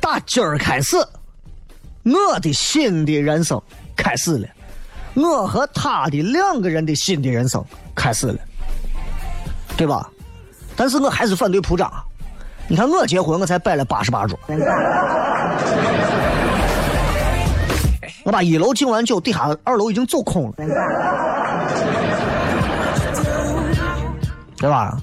[0.00, 0.96] 打今儿开始，
[2.04, 3.60] 我的新的人生
[3.96, 4.48] 开始了。
[5.14, 8.38] 我和他的两个人的新的人生开始了，
[9.80, 10.06] 对吧？
[10.76, 11.90] 但是我还是反对铺张。
[12.68, 14.38] 你看我结婚，我才摆了八十八桌，
[18.22, 20.52] 我把一楼敬完酒，底下二楼已经走空了，
[24.58, 24.98] 对吧？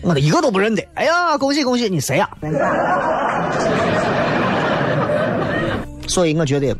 [0.00, 0.82] 我的一个都不认得。
[0.94, 2.26] 哎呀，恭喜恭喜，你谁呀？
[6.08, 6.74] 所以我觉得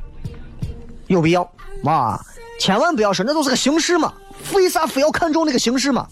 [1.09, 1.47] 有必要，
[1.83, 2.19] 哇！
[2.59, 4.15] 千万不要说那都是个形式嘛，
[4.55, 6.07] 为啥非要看重那个形式嘛？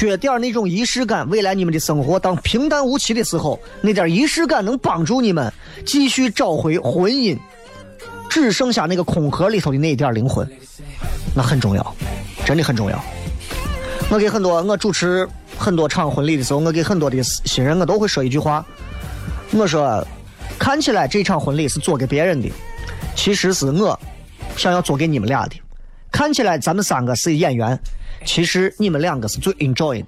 [0.00, 5.52] 缺点那种仪式感，未来你们的生活当平淡无奇的时候，那点仪式感能帮助你们
[5.84, 7.36] 继续找回婚姻，
[8.30, 10.50] 只剩下那个空壳里头的那一点灵魂，
[11.36, 11.94] 那很重要，
[12.46, 12.98] 真的很重要。
[14.08, 18.64] 我给很多我主持很多场婚礼的时候，我给很多的新人我都会说一句话，
[19.52, 20.02] 我说，
[20.58, 22.50] 看起来这场婚礼是做给别人的，
[23.14, 24.00] 其实是我。
[24.56, 25.56] 想要做给你们俩的，
[26.10, 27.78] 看起来咱们三个是演员，
[28.24, 30.06] 其实你们两个是最 enjoy 的。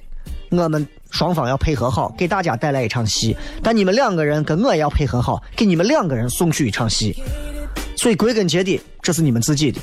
[0.51, 3.35] 我们双方要配合好，给大家带来一场戏。
[3.63, 7.17] 但你们两个人跟我也要配合好，给你们两个人送去一场戏。
[7.97, 9.81] 所以归根结底，这是你们自己的。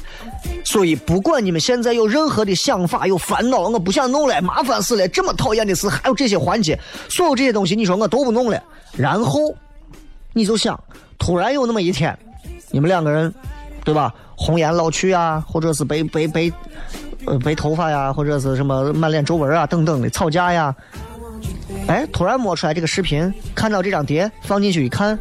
[0.63, 8.61] 所以不管你们现在有任何的想法、有烦恼，我不想弄了，麻烦死了，这么讨厌的事，还有这些环节，所有这些东西，你说我都不弄了。
[8.93, 9.55] 然后
[10.33, 10.79] 你就想，
[11.17, 12.17] 突然有那么一天，
[12.69, 13.33] 你们两个人，
[13.83, 14.13] 对吧？
[14.35, 16.53] 红颜老去啊，或者是被被被，
[17.25, 20.73] 呃，白头发呀，或者是什么满脸皱纹啊，等等的吵架呀。
[21.87, 25.17] 哎，突然摸出来这个视频，看到这张碟，放进去一看，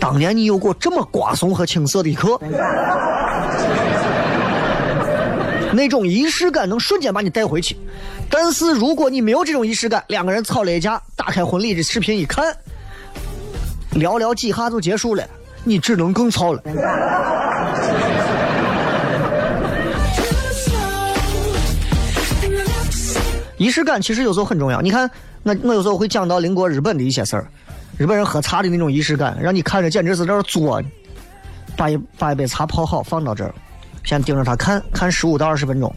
[0.00, 2.38] 当年你有过这么瓜怂和青涩的一刻，
[5.72, 7.76] 那种仪式感能瞬间把你带回去。
[8.30, 12.54] 但是如果你没有这种仪式感，两个人吵了一架，打开婚礼的视频一看，
[13.92, 15.24] 聊聊几下就结束了，
[15.62, 16.62] 你只能更吵了。
[23.56, 24.80] 仪式感其实有时候很重要。
[24.80, 25.10] 你看，
[25.42, 27.48] 我我有时候会讲到邻国日本的一些事儿，
[27.96, 30.82] 日本人喝茶的那种仪式感，让你看着简直是在那作。
[31.76, 33.52] 把一把一杯茶泡好，放到这儿，
[34.04, 35.92] 先盯着它看看十五到二十分钟，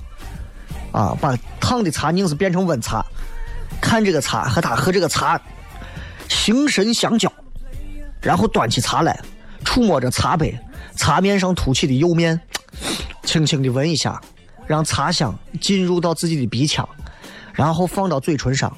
[0.91, 3.05] 啊，把烫的茶硬是变成温茶，
[3.79, 5.39] 看这个茶和他和这个茶
[6.27, 7.31] 形神相交，
[8.21, 9.19] 然后端起茶来，
[9.63, 10.57] 触摸着茶杯，
[10.95, 12.41] 茶面上凸起的釉面，
[13.21, 14.19] 轻轻的闻一下，
[14.65, 16.89] 让茶香进入到自己的鼻腔。
[17.57, 18.71] 然后放到嘴唇上，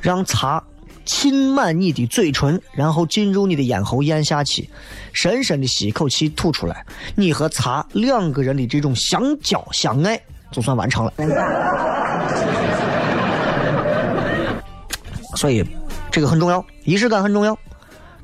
[0.00, 0.64] 让茶
[1.04, 4.66] 浸满你的嘴唇，然后进入你的咽喉咽下去，
[5.12, 10.18] 深深的吸一口气吐出来，你和茶两个人的这种相交相爱
[10.50, 11.12] 就算完成了。
[15.36, 15.62] 所以
[16.10, 17.54] 这个很重要，仪式感很重要，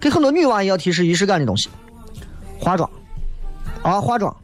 [0.01, 1.69] 给很多女娃也要提示仪式感的东西，
[2.59, 2.91] 化妆
[3.83, 4.35] 啊，化妆。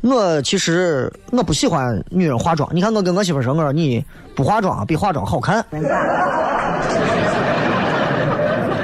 [0.00, 2.68] 我其实我不喜欢女人化妆。
[2.74, 4.04] 你看我跟我媳妇说，我说你
[4.34, 5.64] 不化妆比化妆好看。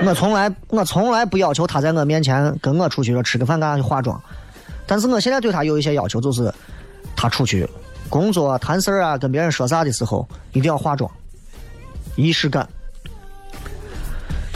[0.06, 4.20] 我从来我从来不要求她在我面前跟我出去说吃个饭干啥去化妆。
[4.86, 6.52] 但是我现在对她有一些要求，就是
[7.14, 7.68] 她出去
[8.08, 11.10] 工作谈事啊，跟别人说啥的时候一定要化妆，
[12.16, 12.66] 仪式感。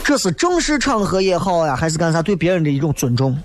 [0.02, 3.36] 这是正式场合也好呀，还是干啥对别人的一种尊重。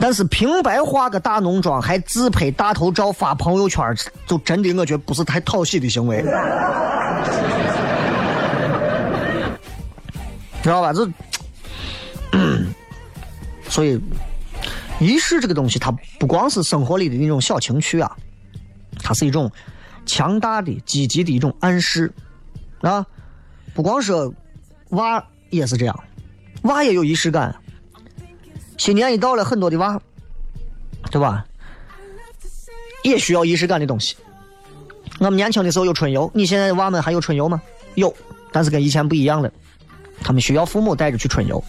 [0.00, 3.94] 但是平白化个大浓妆，还自拍大头照发朋友圈，
[4.26, 6.22] 就真的我觉得不是太讨喜的行为，
[10.62, 10.94] 知道吧？
[10.94, 11.06] 这，
[13.68, 14.00] 所以
[14.98, 18.16] 仪式这个东西，它不光是生活里的那种小情趣啊，
[19.02, 19.52] 它是一种
[20.06, 22.10] 强大的、积极的一种暗示
[22.80, 23.04] 啊。
[23.74, 24.12] 不光是
[24.90, 26.04] 娃也是这样，
[26.62, 27.54] 娃也有仪式感。
[28.80, 30.00] 新年一到了，很多的娃，
[31.10, 31.44] 对吧？
[33.02, 34.16] 也需要仪式感的东西。
[35.18, 37.60] 我们年轻的时候有春游，你现在娃们还有春游吗？
[37.96, 38.10] 有，
[38.50, 39.52] 但是跟以前不一样了。
[40.22, 41.62] 他们需要父母带着去春游。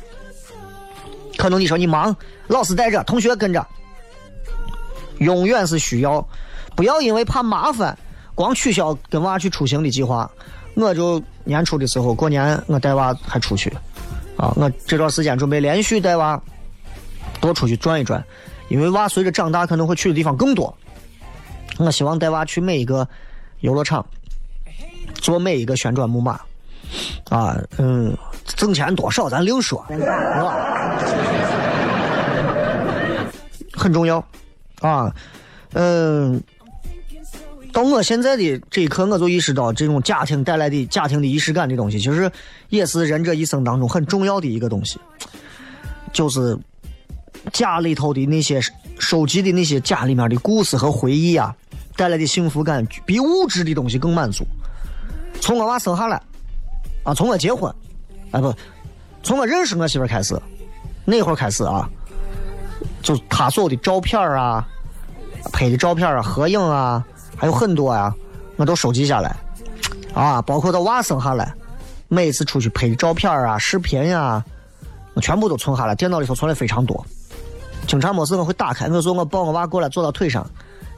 [1.36, 2.16] 可能你说你忙，
[2.48, 3.68] 老师带着，同学跟着，
[5.20, 6.26] 永远是需要。
[6.78, 7.98] 不要因为怕麻烦，
[8.34, 10.32] 光取消跟娃去出行的计划。
[10.76, 13.70] 我就年初的时候过年，我带娃还出去，
[14.38, 16.42] 啊，我这段时间准备连续带娃
[17.42, 18.24] 多出去转一转，
[18.70, 20.74] 因为娃随着长大可能会去的地方更多。
[21.78, 23.08] 我希望带娃去每一个
[23.60, 24.06] 游乐场，
[25.16, 26.40] 坐每一个旋转木马，
[27.30, 28.16] 啊，嗯，
[28.46, 30.56] 挣钱多少咱另说，是吧？
[33.74, 34.24] 很重要，
[34.80, 35.14] 啊，
[35.74, 36.42] 嗯。
[37.74, 42.30] 到我现在的这一刻，我就意识到，这种家庭带来的家庭的仪式感的东西，其实
[42.68, 45.00] 也是人这一生当中很重要的一个东西。
[46.12, 46.60] 就是
[47.54, 48.62] 家里头的那些
[49.00, 51.56] 收集的那些家里面的故事和回忆啊，
[51.96, 54.46] 带来的幸福感，比物质的东西更满足。
[55.40, 56.22] 从我娃生下来，
[57.04, 57.74] 啊，从我结婚，
[58.32, 58.54] 啊不，
[59.24, 60.40] 从我认识我媳妇开始，
[61.06, 61.90] 那会儿开始啊，
[63.02, 64.68] 就他所有的照片啊，
[65.52, 67.04] 拍的照片啊，合影啊。
[67.38, 68.14] 还有很多呀，
[68.58, 69.36] 我都收集下来，
[70.14, 71.52] 啊，包括到娃生下来，
[72.08, 74.46] 每次出去拍的照片啊、视频呀，
[75.14, 77.06] 我全部都存下来，电脑里头存的非常多。
[77.88, 80.46] 经常没事我会打开，我说我抱我娃过来坐到腿上，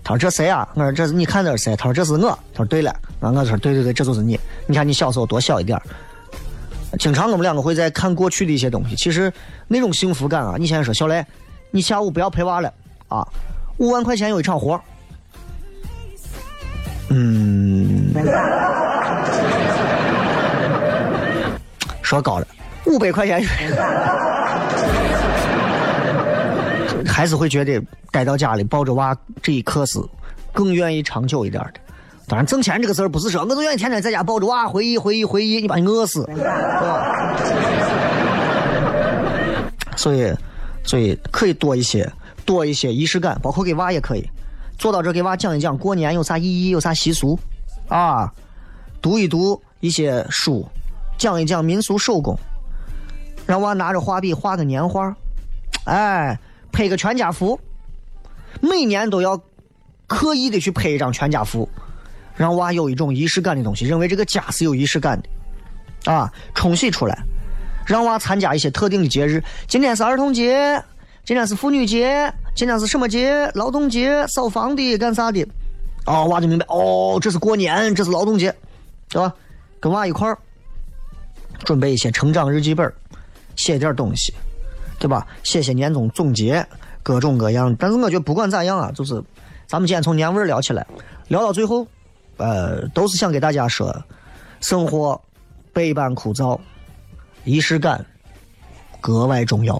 [0.03, 0.67] 他说这谁啊？
[0.75, 1.75] 我说这是你看这是谁？
[1.75, 2.37] 他说这是我。
[2.53, 4.39] 他说对了，啊我说对对对，这就是你。
[4.67, 5.79] 你看你小时候多小一点
[6.99, 9.33] 经常我们两个会在看过去的一些东西，其实
[9.67, 10.55] 那种幸福感啊！
[10.59, 11.25] 你现在说小雷，
[11.71, 12.71] 你下午不要陪娃了
[13.07, 13.27] 啊，
[13.77, 14.79] 五万块钱有一场活。
[17.09, 18.13] 嗯，
[22.03, 22.45] 说高了，
[22.85, 23.43] 五百块钱，
[27.05, 27.81] 还是会觉得
[28.11, 29.99] 待到家里抱着娃这一刻是
[30.51, 31.79] 更愿意长久一点的。
[32.27, 37.35] 当然，挣钱这个事儿不是说我就愿意天天在家抱着娃回忆回忆回忆，你把你饿死，是吧？
[39.97, 40.33] 所以，
[40.83, 42.09] 所以可以多一些，
[42.45, 44.25] 多一些仪式感，包括给娃也可以。
[44.77, 47.37] 坐到这给娃讲一讲过年有啥意义，有啥习俗，
[47.89, 48.31] 啊，
[49.01, 50.65] 读一读一些书，
[51.17, 52.39] 讲一讲民俗手工，
[53.45, 55.15] 让娃拿着画笔画个年画，
[55.85, 56.37] 哎，
[56.71, 57.59] 拍个全家福，
[58.61, 59.39] 每年都要
[60.07, 61.67] 刻意的去拍一张全家福，
[62.35, 67.17] 让娃有一种仪式感的东西，认为这个家是有仪式感的，啊，冲洗出来，
[67.85, 70.83] 让娃参加一些特定的节日，今天是儿童节。
[71.25, 73.49] 今天是妇女节，今天是什么节？
[73.53, 75.47] 劳动节，扫房的，干啥的？
[76.05, 78.53] 哦，娃就明白，哦，这是过年，这是劳动节，
[79.07, 79.33] 对吧？
[79.79, 80.37] 跟娃一块儿
[81.63, 82.93] 准备一些成长日记本，
[83.55, 84.33] 写点东西，
[84.99, 85.25] 对吧？
[85.43, 86.65] 写写年终总结，
[87.01, 87.75] 各种各样。
[87.77, 89.21] 但是我觉得不管咋样啊，就是
[89.67, 90.85] 咱们今天从年味聊起来，
[91.27, 91.85] 聊到最后，
[92.37, 93.95] 呃，都是想给大家说，
[94.61, 95.19] 生活
[95.71, 96.59] 百般枯燥，
[97.43, 98.05] 仪式感
[99.01, 99.75] 格外重要。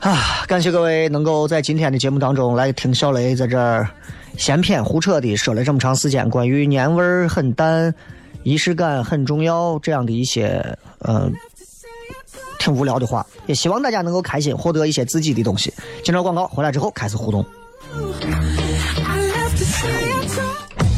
[0.00, 0.44] 啊！
[0.46, 3.88] 感谢各位能够在今天的节目当中来听小雷在这儿
[4.38, 7.92] 闲篇胡扯的说了这么长时间关于年味儿很淡、
[8.44, 10.64] 仪式感很重要这样的一些
[11.00, 11.28] 呃
[12.58, 15.74] 挺无聊的话，也希望大家能够开心，获得一些自己的东西。
[16.04, 17.44] 接着广告回来之后开始互动。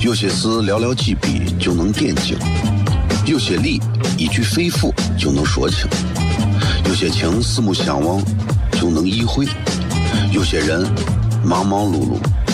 [0.03, 2.39] 有些事寥寥几笔就能点睛。
[3.27, 3.81] 有些理
[4.19, 5.89] 一句肺腑就能说清，
[6.87, 8.23] 有些情四目相望
[8.73, 9.47] 就能意会，
[10.31, 10.87] 有些人
[11.43, 12.19] 忙忙碌碌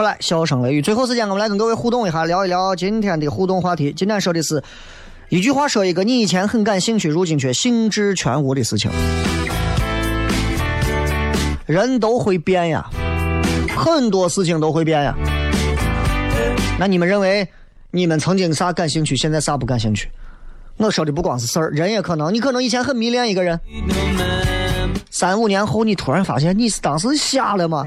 [0.00, 0.80] 回来，笑声雷雨。
[0.80, 3.92] 最后时间，我们来跟各位互动一下，聊一聊今天的互动话题。
[3.92, 4.62] 今天说的是
[5.28, 8.90] 一句话说一个你以前很感兴趣，如今却兴致全无的事情。
[11.66, 12.88] 人都会变呀，
[13.76, 15.14] 很多事情都会变呀。
[16.78, 17.46] 那你们认为
[17.90, 20.08] 你们曾经啥感兴趣，现在啥不感兴趣？
[20.78, 23.60] 我说的不光是事儿，人也可能，你可能以前很迷恋一个人，
[25.10, 27.84] 三五年后你突然发现你是当时瞎了吗？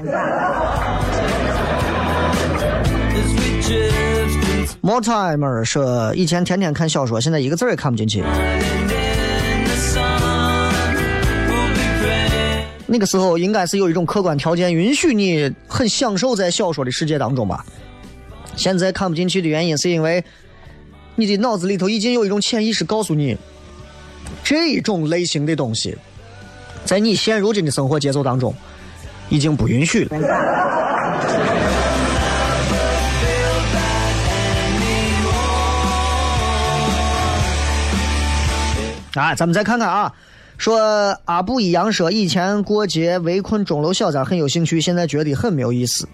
[4.84, 8.22] More Timer 说以前天天看小说，现在一个字也看不进去。
[12.84, 17.64] 那个时候应该是有一种客观条件允许你很享受在小说的世界当中吧。
[18.56, 20.22] 现在看不进去的原因是因为
[21.14, 23.34] 你的脑子里头已经有一种潜意识告诉你，
[24.44, 25.96] 这种类型的东西，
[26.84, 28.54] 在你现如今的生活节奏当中
[29.30, 30.18] 已经不允许了。
[39.14, 40.12] 啊，咱们再看看啊，
[40.58, 46.08] 说阿布一阳说，以前过节围困钟楼小站很有兴趣，现在觉得很没有意思。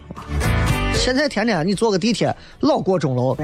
[0.93, 3.35] 现在天天你坐个地铁老过钟楼。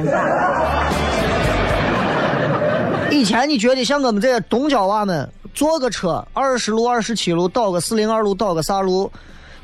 [3.11, 9.11] 以前你觉得像我们这些东郊娃们坐个车，二十路、二十七路倒个四零二路，倒个啥路，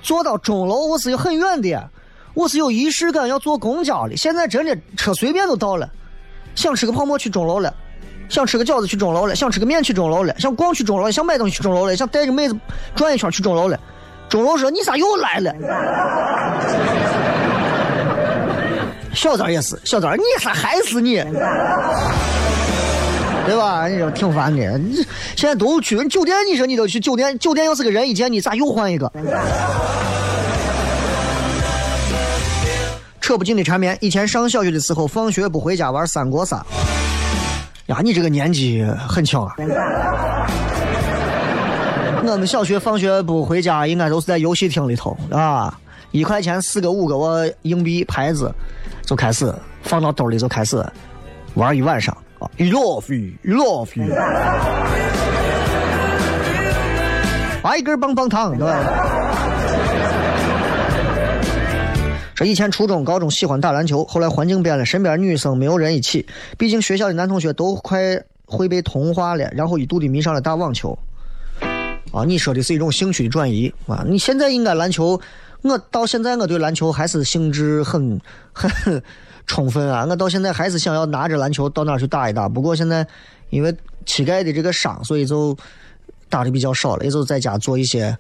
[0.01, 1.91] 坐到钟楼我是有很远的，
[2.33, 4.17] 我是有仪式感要坐公交的。
[4.17, 5.91] 现在真的车随便都到了，
[6.55, 7.75] 想吃个泡馍去钟楼了。
[8.33, 12.57] 想吃个饺子去钟楼了，想吃个面去钟楼了，想逛去钟楼了，想买东西去钟楼了，想带着妹子
[12.95, 13.79] 转一圈去钟楼了。
[14.27, 15.53] 钟楼说：“你咋又来了？”
[19.13, 21.17] 小三儿也是，小三儿你咋还是你？
[23.45, 23.87] 对吧？
[23.87, 24.79] 你说挺烦的。
[24.79, 25.07] 你
[25.37, 29.13] 现在都去酒店，你说你都去酒店，酒店要是个人一见你咋又换一个？
[33.21, 33.95] 扯不尽的缠绵。
[34.01, 36.65] 以前上小学的时候，放学不回家玩三国杀。
[37.87, 39.55] 呀，你这个年纪很轻啊！
[42.25, 45.77] 我们小学放学不回家，应该都是在游戏厅里头啊，
[46.13, 48.55] 一块钱四个五个我硬币牌子，
[49.05, 49.53] 就开始
[49.83, 50.85] 放到兜里就开始
[51.55, 54.01] 玩一晚上啊，娱乐费，娱乐费，
[57.61, 58.79] 发一根棒棒糖，对吧？
[62.45, 66.27] 以前初中、高中喜欢打篮球，后来环境变了，身边女生没有人一起，
[66.59, 70.99] 毕竟学校的男同学都快会被同化了，然后一度的迷上了打网球。
[72.13, 74.05] 啊，你说的是一种兴趣的转移啊！
[74.07, 75.19] 你现在应该篮球，
[75.63, 78.21] 我到现在我对篮球还是兴致很
[78.53, 79.03] 很
[79.47, 80.05] 充分啊！
[80.09, 82.49] 我到现在还是想要拿着篮球到哪儿去打一打。
[82.49, 83.07] 不过现在
[83.49, 83.75] 因为
[84.05, 85.57] 膝盖的这个伤，所以就
[86.29, 88.15] 打的比较少了，也就在家做一些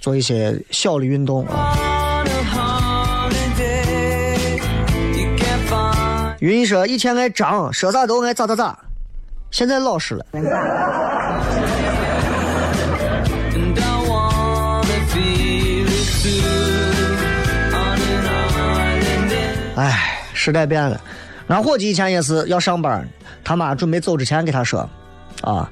[0.00, 1.97] 做一些小的运动啊。
[6.40, 8.78] 云说以前爱张，说啥都爱咋咋咋，
[9.50, 10.24] 现在老实了。
[19.74, 21.00] 哎，时代变了。
[21.48, 23.08] 俺伙计以前也是要上班，
[23.42, 24.88] 他妈准备走之前给他说，
[25.40, 25.68] 啊，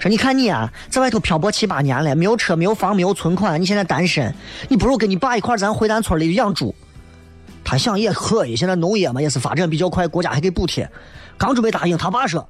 [0.00, 4.34] 说你看你啊，在外头漂泊七八年了，没有车，没有房，没有存款，你现在单身，
[4.68, 6.74] 你不如跟你爸一块儿咱回咱村里养猪。
[7.70, 10.90] 他想也可以，现在农业嘛也是发展比较快，国家还给补贴。
[11.36, 12.48] 刚准备答应，他爸说，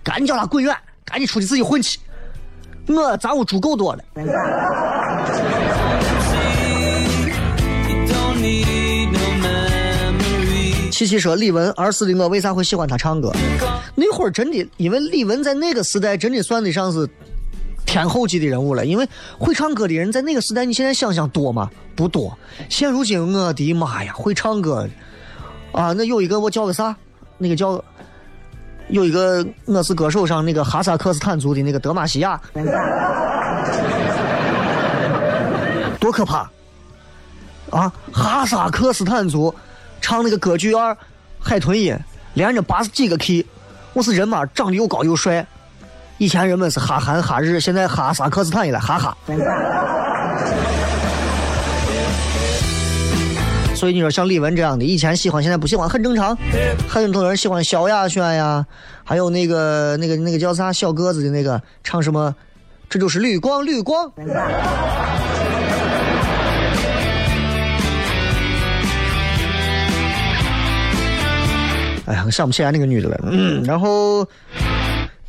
[0.00, 0.72] 赶紧叫他滚远，
[1.04, 1.98] 赶紧出去自己混去。
[2.86, 4.04] 我咱屋猪够多了。
[10.92, 13.32] 七七说李玟儿时的我为啥会喜欢他唱歌？
[13.96, 17.08] 那会儿真的，因为李玟在那个时代真的算得上是
[17.86, 18.84] 天后级的人物了。
[18.84, 19.08] 因为
[19.38, 21.70] 会唱歌的人在那个时代，你现在想想多吗？
[21.96, 22.36] 不多。
[22.68, 24.88] 现如今，我的妈呀，会唱歌
[25.72, 25.92] 啊！
[25.92, 26.96] 那有一个我叫个啥？
[27.38, 27.82] 那个叫
[28.88, 32.40] 有一个我是歌手上那个哈萨克斯坦族的那个德玛西亚，
[35.98, 36.50] 多可怕
[37.70, 37.92] 啊！
[38.12, 39.54] 哈萨克斯坦族
[40.00, 40.96] 唱那个歌剧二
[41.38, 41.96] 海豚音，
[42.34, 43.46] 连着八十几个 K，。
[43.92, 45.46] 我是人嘛，长得又高又帅。
[46.20, 49.16] 以前人们是哈韩哈日，现在哈萨克斯坦也来，哈哈。
[53.74, 56.36] 所以你说像李玟这样的，以前喜欢，现在不喜欢，很正常。
[56.86, 58.66] 很多人喜欢萧亚轩呀，
[59.02, 62.34] 还有那个那个那个叫啥小个子的那个，唱什么？
[62.90, 64.12] 这就是绿光，绿光。
[72.04, 73.18] 哎呀，想不起来那个女的了。
[73.22, 74.28] 嗯，然后。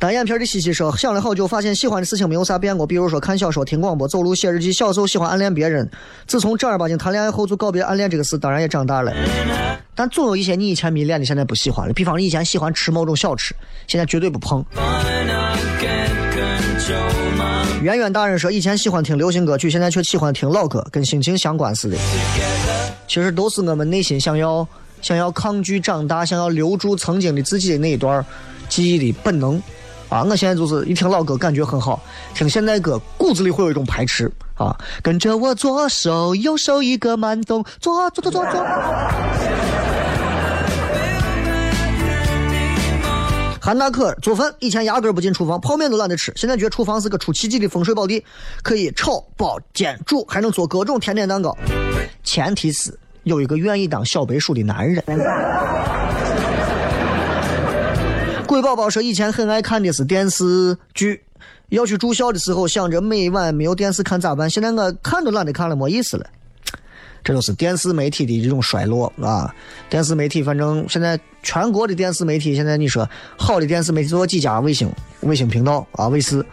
[0.02, 2.84] 单眼皮的西西说：“想了好久，发现喜欢的事情没有啥变过。
[2.84, 4.72] 比如说看小说、听广播、走路、写日记。
[4.72, 5.88] 小时候喜欢暗恋别人，
[6.26, 8.36] 自从正儿八经谈恋爱后，就告别暗恋这个事。
[8.36, 9.14] 当然也长大了，
[9.94, 11.92] 但总有一些你以前迷恋的，现在不喜欢了。
[11.94, 13.54] 比方以前喜欢吃某种小吃，
[13.86, 14.64] 现在绝对不碰。”
[17.80, 21.96] 圆圆大人说：“以前喜欢听流行歌曲，现在却喜欢听老歌，跟心情相关似的。
[23.06, 24.66] 其实都是我们内心想要、
[25.00, 28.26] 想要抗拒长大，想要留住曾经的自己的那一段
[28.68, 29.62] 记忆的本能。”
[30.12, 31.98] 啊，我现在就是一听老歌感觉很好，
[32.34, 34.76] 听现代歌骨子里会有一种排斥啊。
[35.02, 38.62] 跟着我左手右手一个慢动作，左左左左。
[43.58, 48.22] 韩大可做饭以前压根不进厨房，泡面都懒得吃，现在觉得厨房是个出奇迹的风水宝地，
[48.62, 51.56] 可以炒、包、煎、煮，还能做各种甜点蛋糕。
[52.22, 55.02] 前提是有一个愿意当小白鼠的男人。
[58.46, 61.22] 鬼宝宝说：“以前很爱看的是电视剧，
[61.70, 64.50] 要去住校的时候，想着每晚没有电视看咋办？
[64.50, 66.26] 现在我看都懒得看了，没意思了。
[67.24, 69.54] 这就是电视媒体的这种衰落啊！
[69.88, 74.58] 电视媒体，反正现在全国的电视媒体，现在你说好的电视媒体有几家？
[74.58, 74.90] 卫星、
[75.20, 76.44] 卫星频道啊，卫视。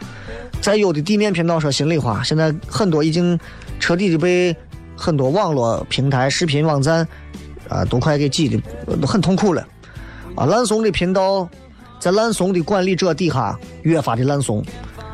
[0.62, 3.38] 再有的地面频道，说心里话，现在很多已经
[3.80, 4.56] 彻底的被
[4.96, 7.06] 很多网络平台、视频网站
[7.68, 8.62] 啊，都快给挤的
[9.08, 9.68] 很痛苦了
[10.36, 10.46] 啊！
[10.46, 11.50] 烂怂的频道。”
[12.00, 14.64] 在烂怂的管理者底下越发的烂怂，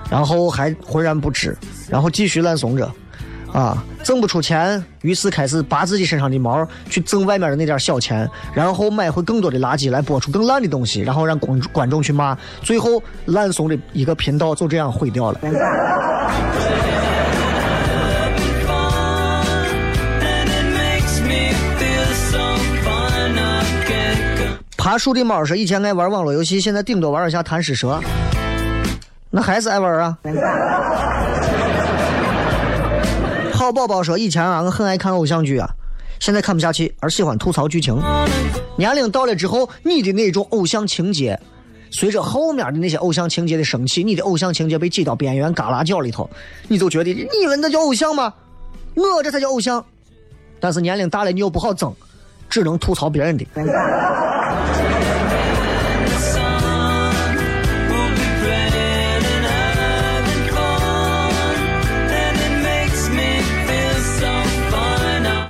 [0.10, 1.58] 然后还浑然不知，
[1.90, 2.90] 然后继续烂怂着，
[3.52, 15.40] 啊，挣不出钱，于是开始拔自己身上的毛去挣外面的那点小钱，然后买回更多的垃圾来播出更烂的东西，然后让观观众去骂，最后烂怂的一个频道就这样毁掉了。
[24.86, 28.00] 爬树的猫说：“以前爱玩网络游戏，现在顶多玩一下贪吃蛇。
[29.32, 30.16] 那还是爱玩啊。”
[33.52, 35.68] 好宝宝说：“以前啊，我很爱看偶像剧啊，
[36.20, 38.00] 现在看不下去，而喜欢吐槽剧情。
[38.78, 41.40] 年龄到了之后，你的那种偶像情节，
[41.90, 46.30] 随着后面的那些偶像情节的升起，你的偶像情节被挤到边缘旮旯角里头，
[46.68, 48.32] 你就觉得你们那叫偶像吗？
[48.94, 49.84] 我这才叫偶像。
[50.60, 51.92] 但是年龄大了，你又不好争，
[52.48, 53.48] 只能吐槽别人的。”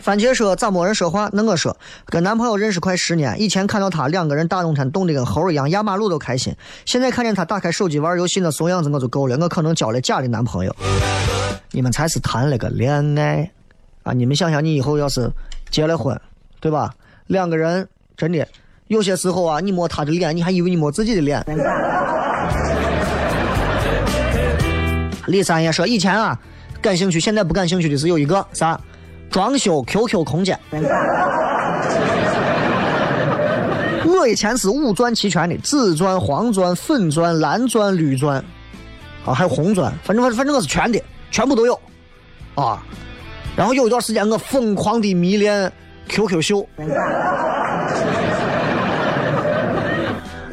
[0.05, 1.27] 番茄说咋没人说话？
[1.33, 1.75] 那我说，
[2.05, 6.55] 跟男朋友认识快十年，以前看到他两个人打农产冻得跟猴一样，压马路都开心。
[6.85, 9.35] 现在看见他打开手机玩游戏那怂样子，我就够了。
[9.41, 10.75] 我可能交了假的男朋友。
[11.71, 13.49] 你们才是谈了个恋爱
[14.03, 14.13] 啊！
[14.13, 15.27] 你们想想，你以后要是
[15.71, 16.15] 结了婚，
[16.59, 16.93] 对吧？
[17.25, 18.47] 两个人真的
[18.89, 21.43] 有些时候啊，你摸他的脸，你还以为你摸自己的脸。
[25.25, 26.39] 李三爷说，以前啊
[26.79, 28.79] 感兴趣，现在不感兴趣的是有一个啥？
[29.29, 30.57] 装修 QQ 空间，
[34.05, 38.43] 我以前是五钻齐全的，紫钻、黄钻、粉钻、蓝钻、绿钻，
[39.25, 41.01] 啊，还有红钻，反正反正我是全的，
[41.31, 41.79] 全部都有，
[42.55, 42.81] 啊，
[43.55, 45.71] 然后有一段时间我疯狂的迷恋
[46.07, 46.67] QQ 秀，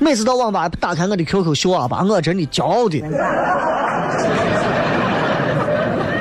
[0.00, 3.00] 每次到网吧打开我的 QQ 秀啊，把我真的骄傲的。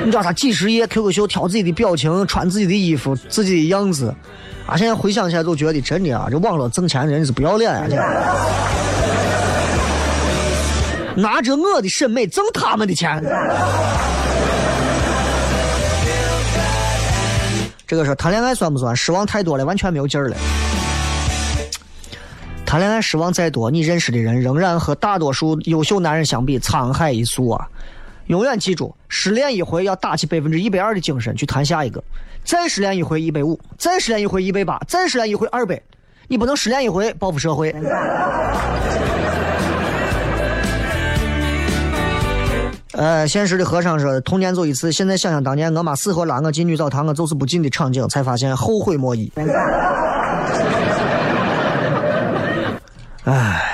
[0.04, 4.12] 你知道他几十页 QQ 秀挑自己的表情，穿自己的衣服，自己的样子，
[4.66, 4.76] 啊！
[4.76, 7.86] 现在回想起来都觉得真的啊，这网络挣钱人是不要脸啊！
[11.14, 13.22] 拿着我的审美挣他们的钱。
[17.86, 18.96] 这个说谈恋爱算不算？
[18.96, 20.36] 失望太多了，完全没有劲儿了。
[22.64, 27.68] 谈恋爱失望再多，你认识的人仍然和大多数优秀男人相比沧海一粟啊！
[28.26, 32.02] 永远记住，失恋一回要打起百分之一百二的精神去谈下一个，
[32.44, 35.80] 再失恋一回一百五，再失恋一回一百八，再失恋一回二百，
[36.28, 37.74] 你不能失恋一回报复社会。
[42.94, 49.32] 呃，现实的和尚说，童年走一次，现在想想当年我妈死活拉我进女澡堂，我就是不进的场景，才发现后悔莫及。
[53.24, 53.71] 唉，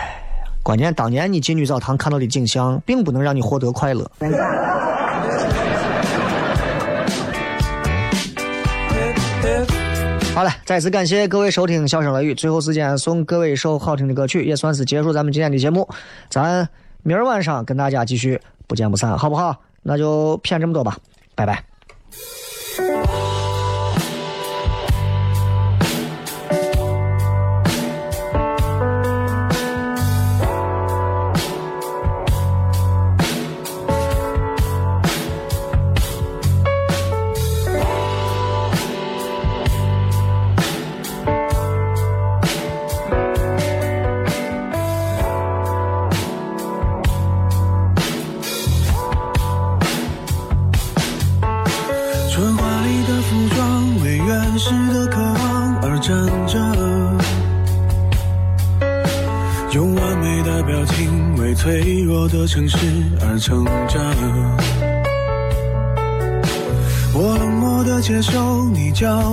[0.68, 4.04] 关键当年你进女澡堂看到的景象，并不能让你获得快乐。
[10.34, 15.88] 好了，再次感谢各位收听《笑声雷雨》，最后时间送各位一首好听的歌曲，也算是结束咱们今天的节目。
[16.28, 16.68] 咱
[17.02, 19.56] 明儿晚上跟大家继续不见不散，好不好？
[19.82, 20.98] 那就骗这么多吧，
[21.34, 21.64] 拜拜。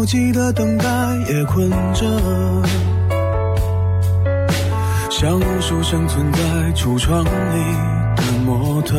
[0.06, 0.86] 急的等待，
[1.28, 2.06] 也困着，
[5.10, 6.40] 像无数生存在
[6.76, 7.30] 橱窗里
[8.16, 8.96] 的模特。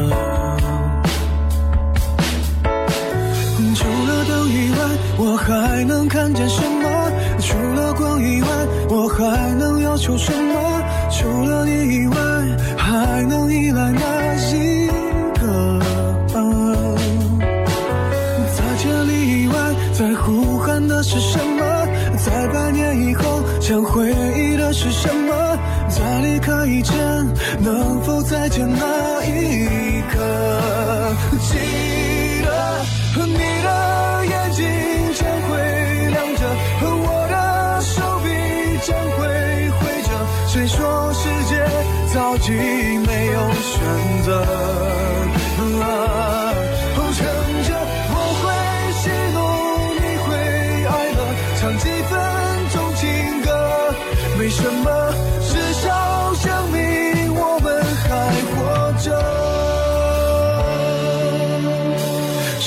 [3.74, 4.78] 除了灯以外，
[5.16, 7.12] 我还能看见什么？
[7.38, 8.48] 除了光以外，
[8.88, 10.65] 我还能要求什么？
[21.36, 21.86] 什么？
[22.24, 25.58] 在百年以后，想回忆的是什么？
[25.88, 26.96] 在离开以前，
[27.60, 30.18] 能否再见那一刻？
[31.40, 31.58] 记
[32.42, 32.48] 得
[33.26, 34.64] 你的眼睛
[35.14, 35.56] 将会
[36.10, 36.42] 亮着，
[36.82, 38.26] 我的手臂
[38.82, 39.18] 将会
[39.78, 40.10] 挥着。
[40.48, 41.52] 谁说世界
[42.12, 42.48] 早已
[43.06, 43.74] 没有选
[44.24, 44.30] 择？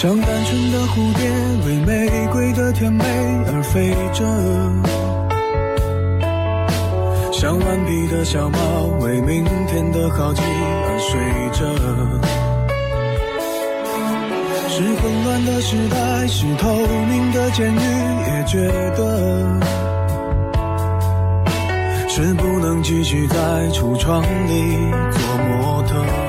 [0.01, 1.29] 像单纯的蝴蝶，
[1.67, 3.03] 为玫瑰的甜美
[3.47, 4.23] 而飞着；
[7.33, 8.57] 像顽皮的小猫，
[9.01, 11.19] 为明天的好奇而睡
[11.51, 11.65] 着。
[14.69, 16.73] 是混乱的时代，是透
[17.09, 17.77] 明的监狱，
[18.31, 19.59] 也觉得
[22.07, 23.35] 是不能继续在
[23.73, 24.77] 橱窗里
[25.11, 26.28] 做模特。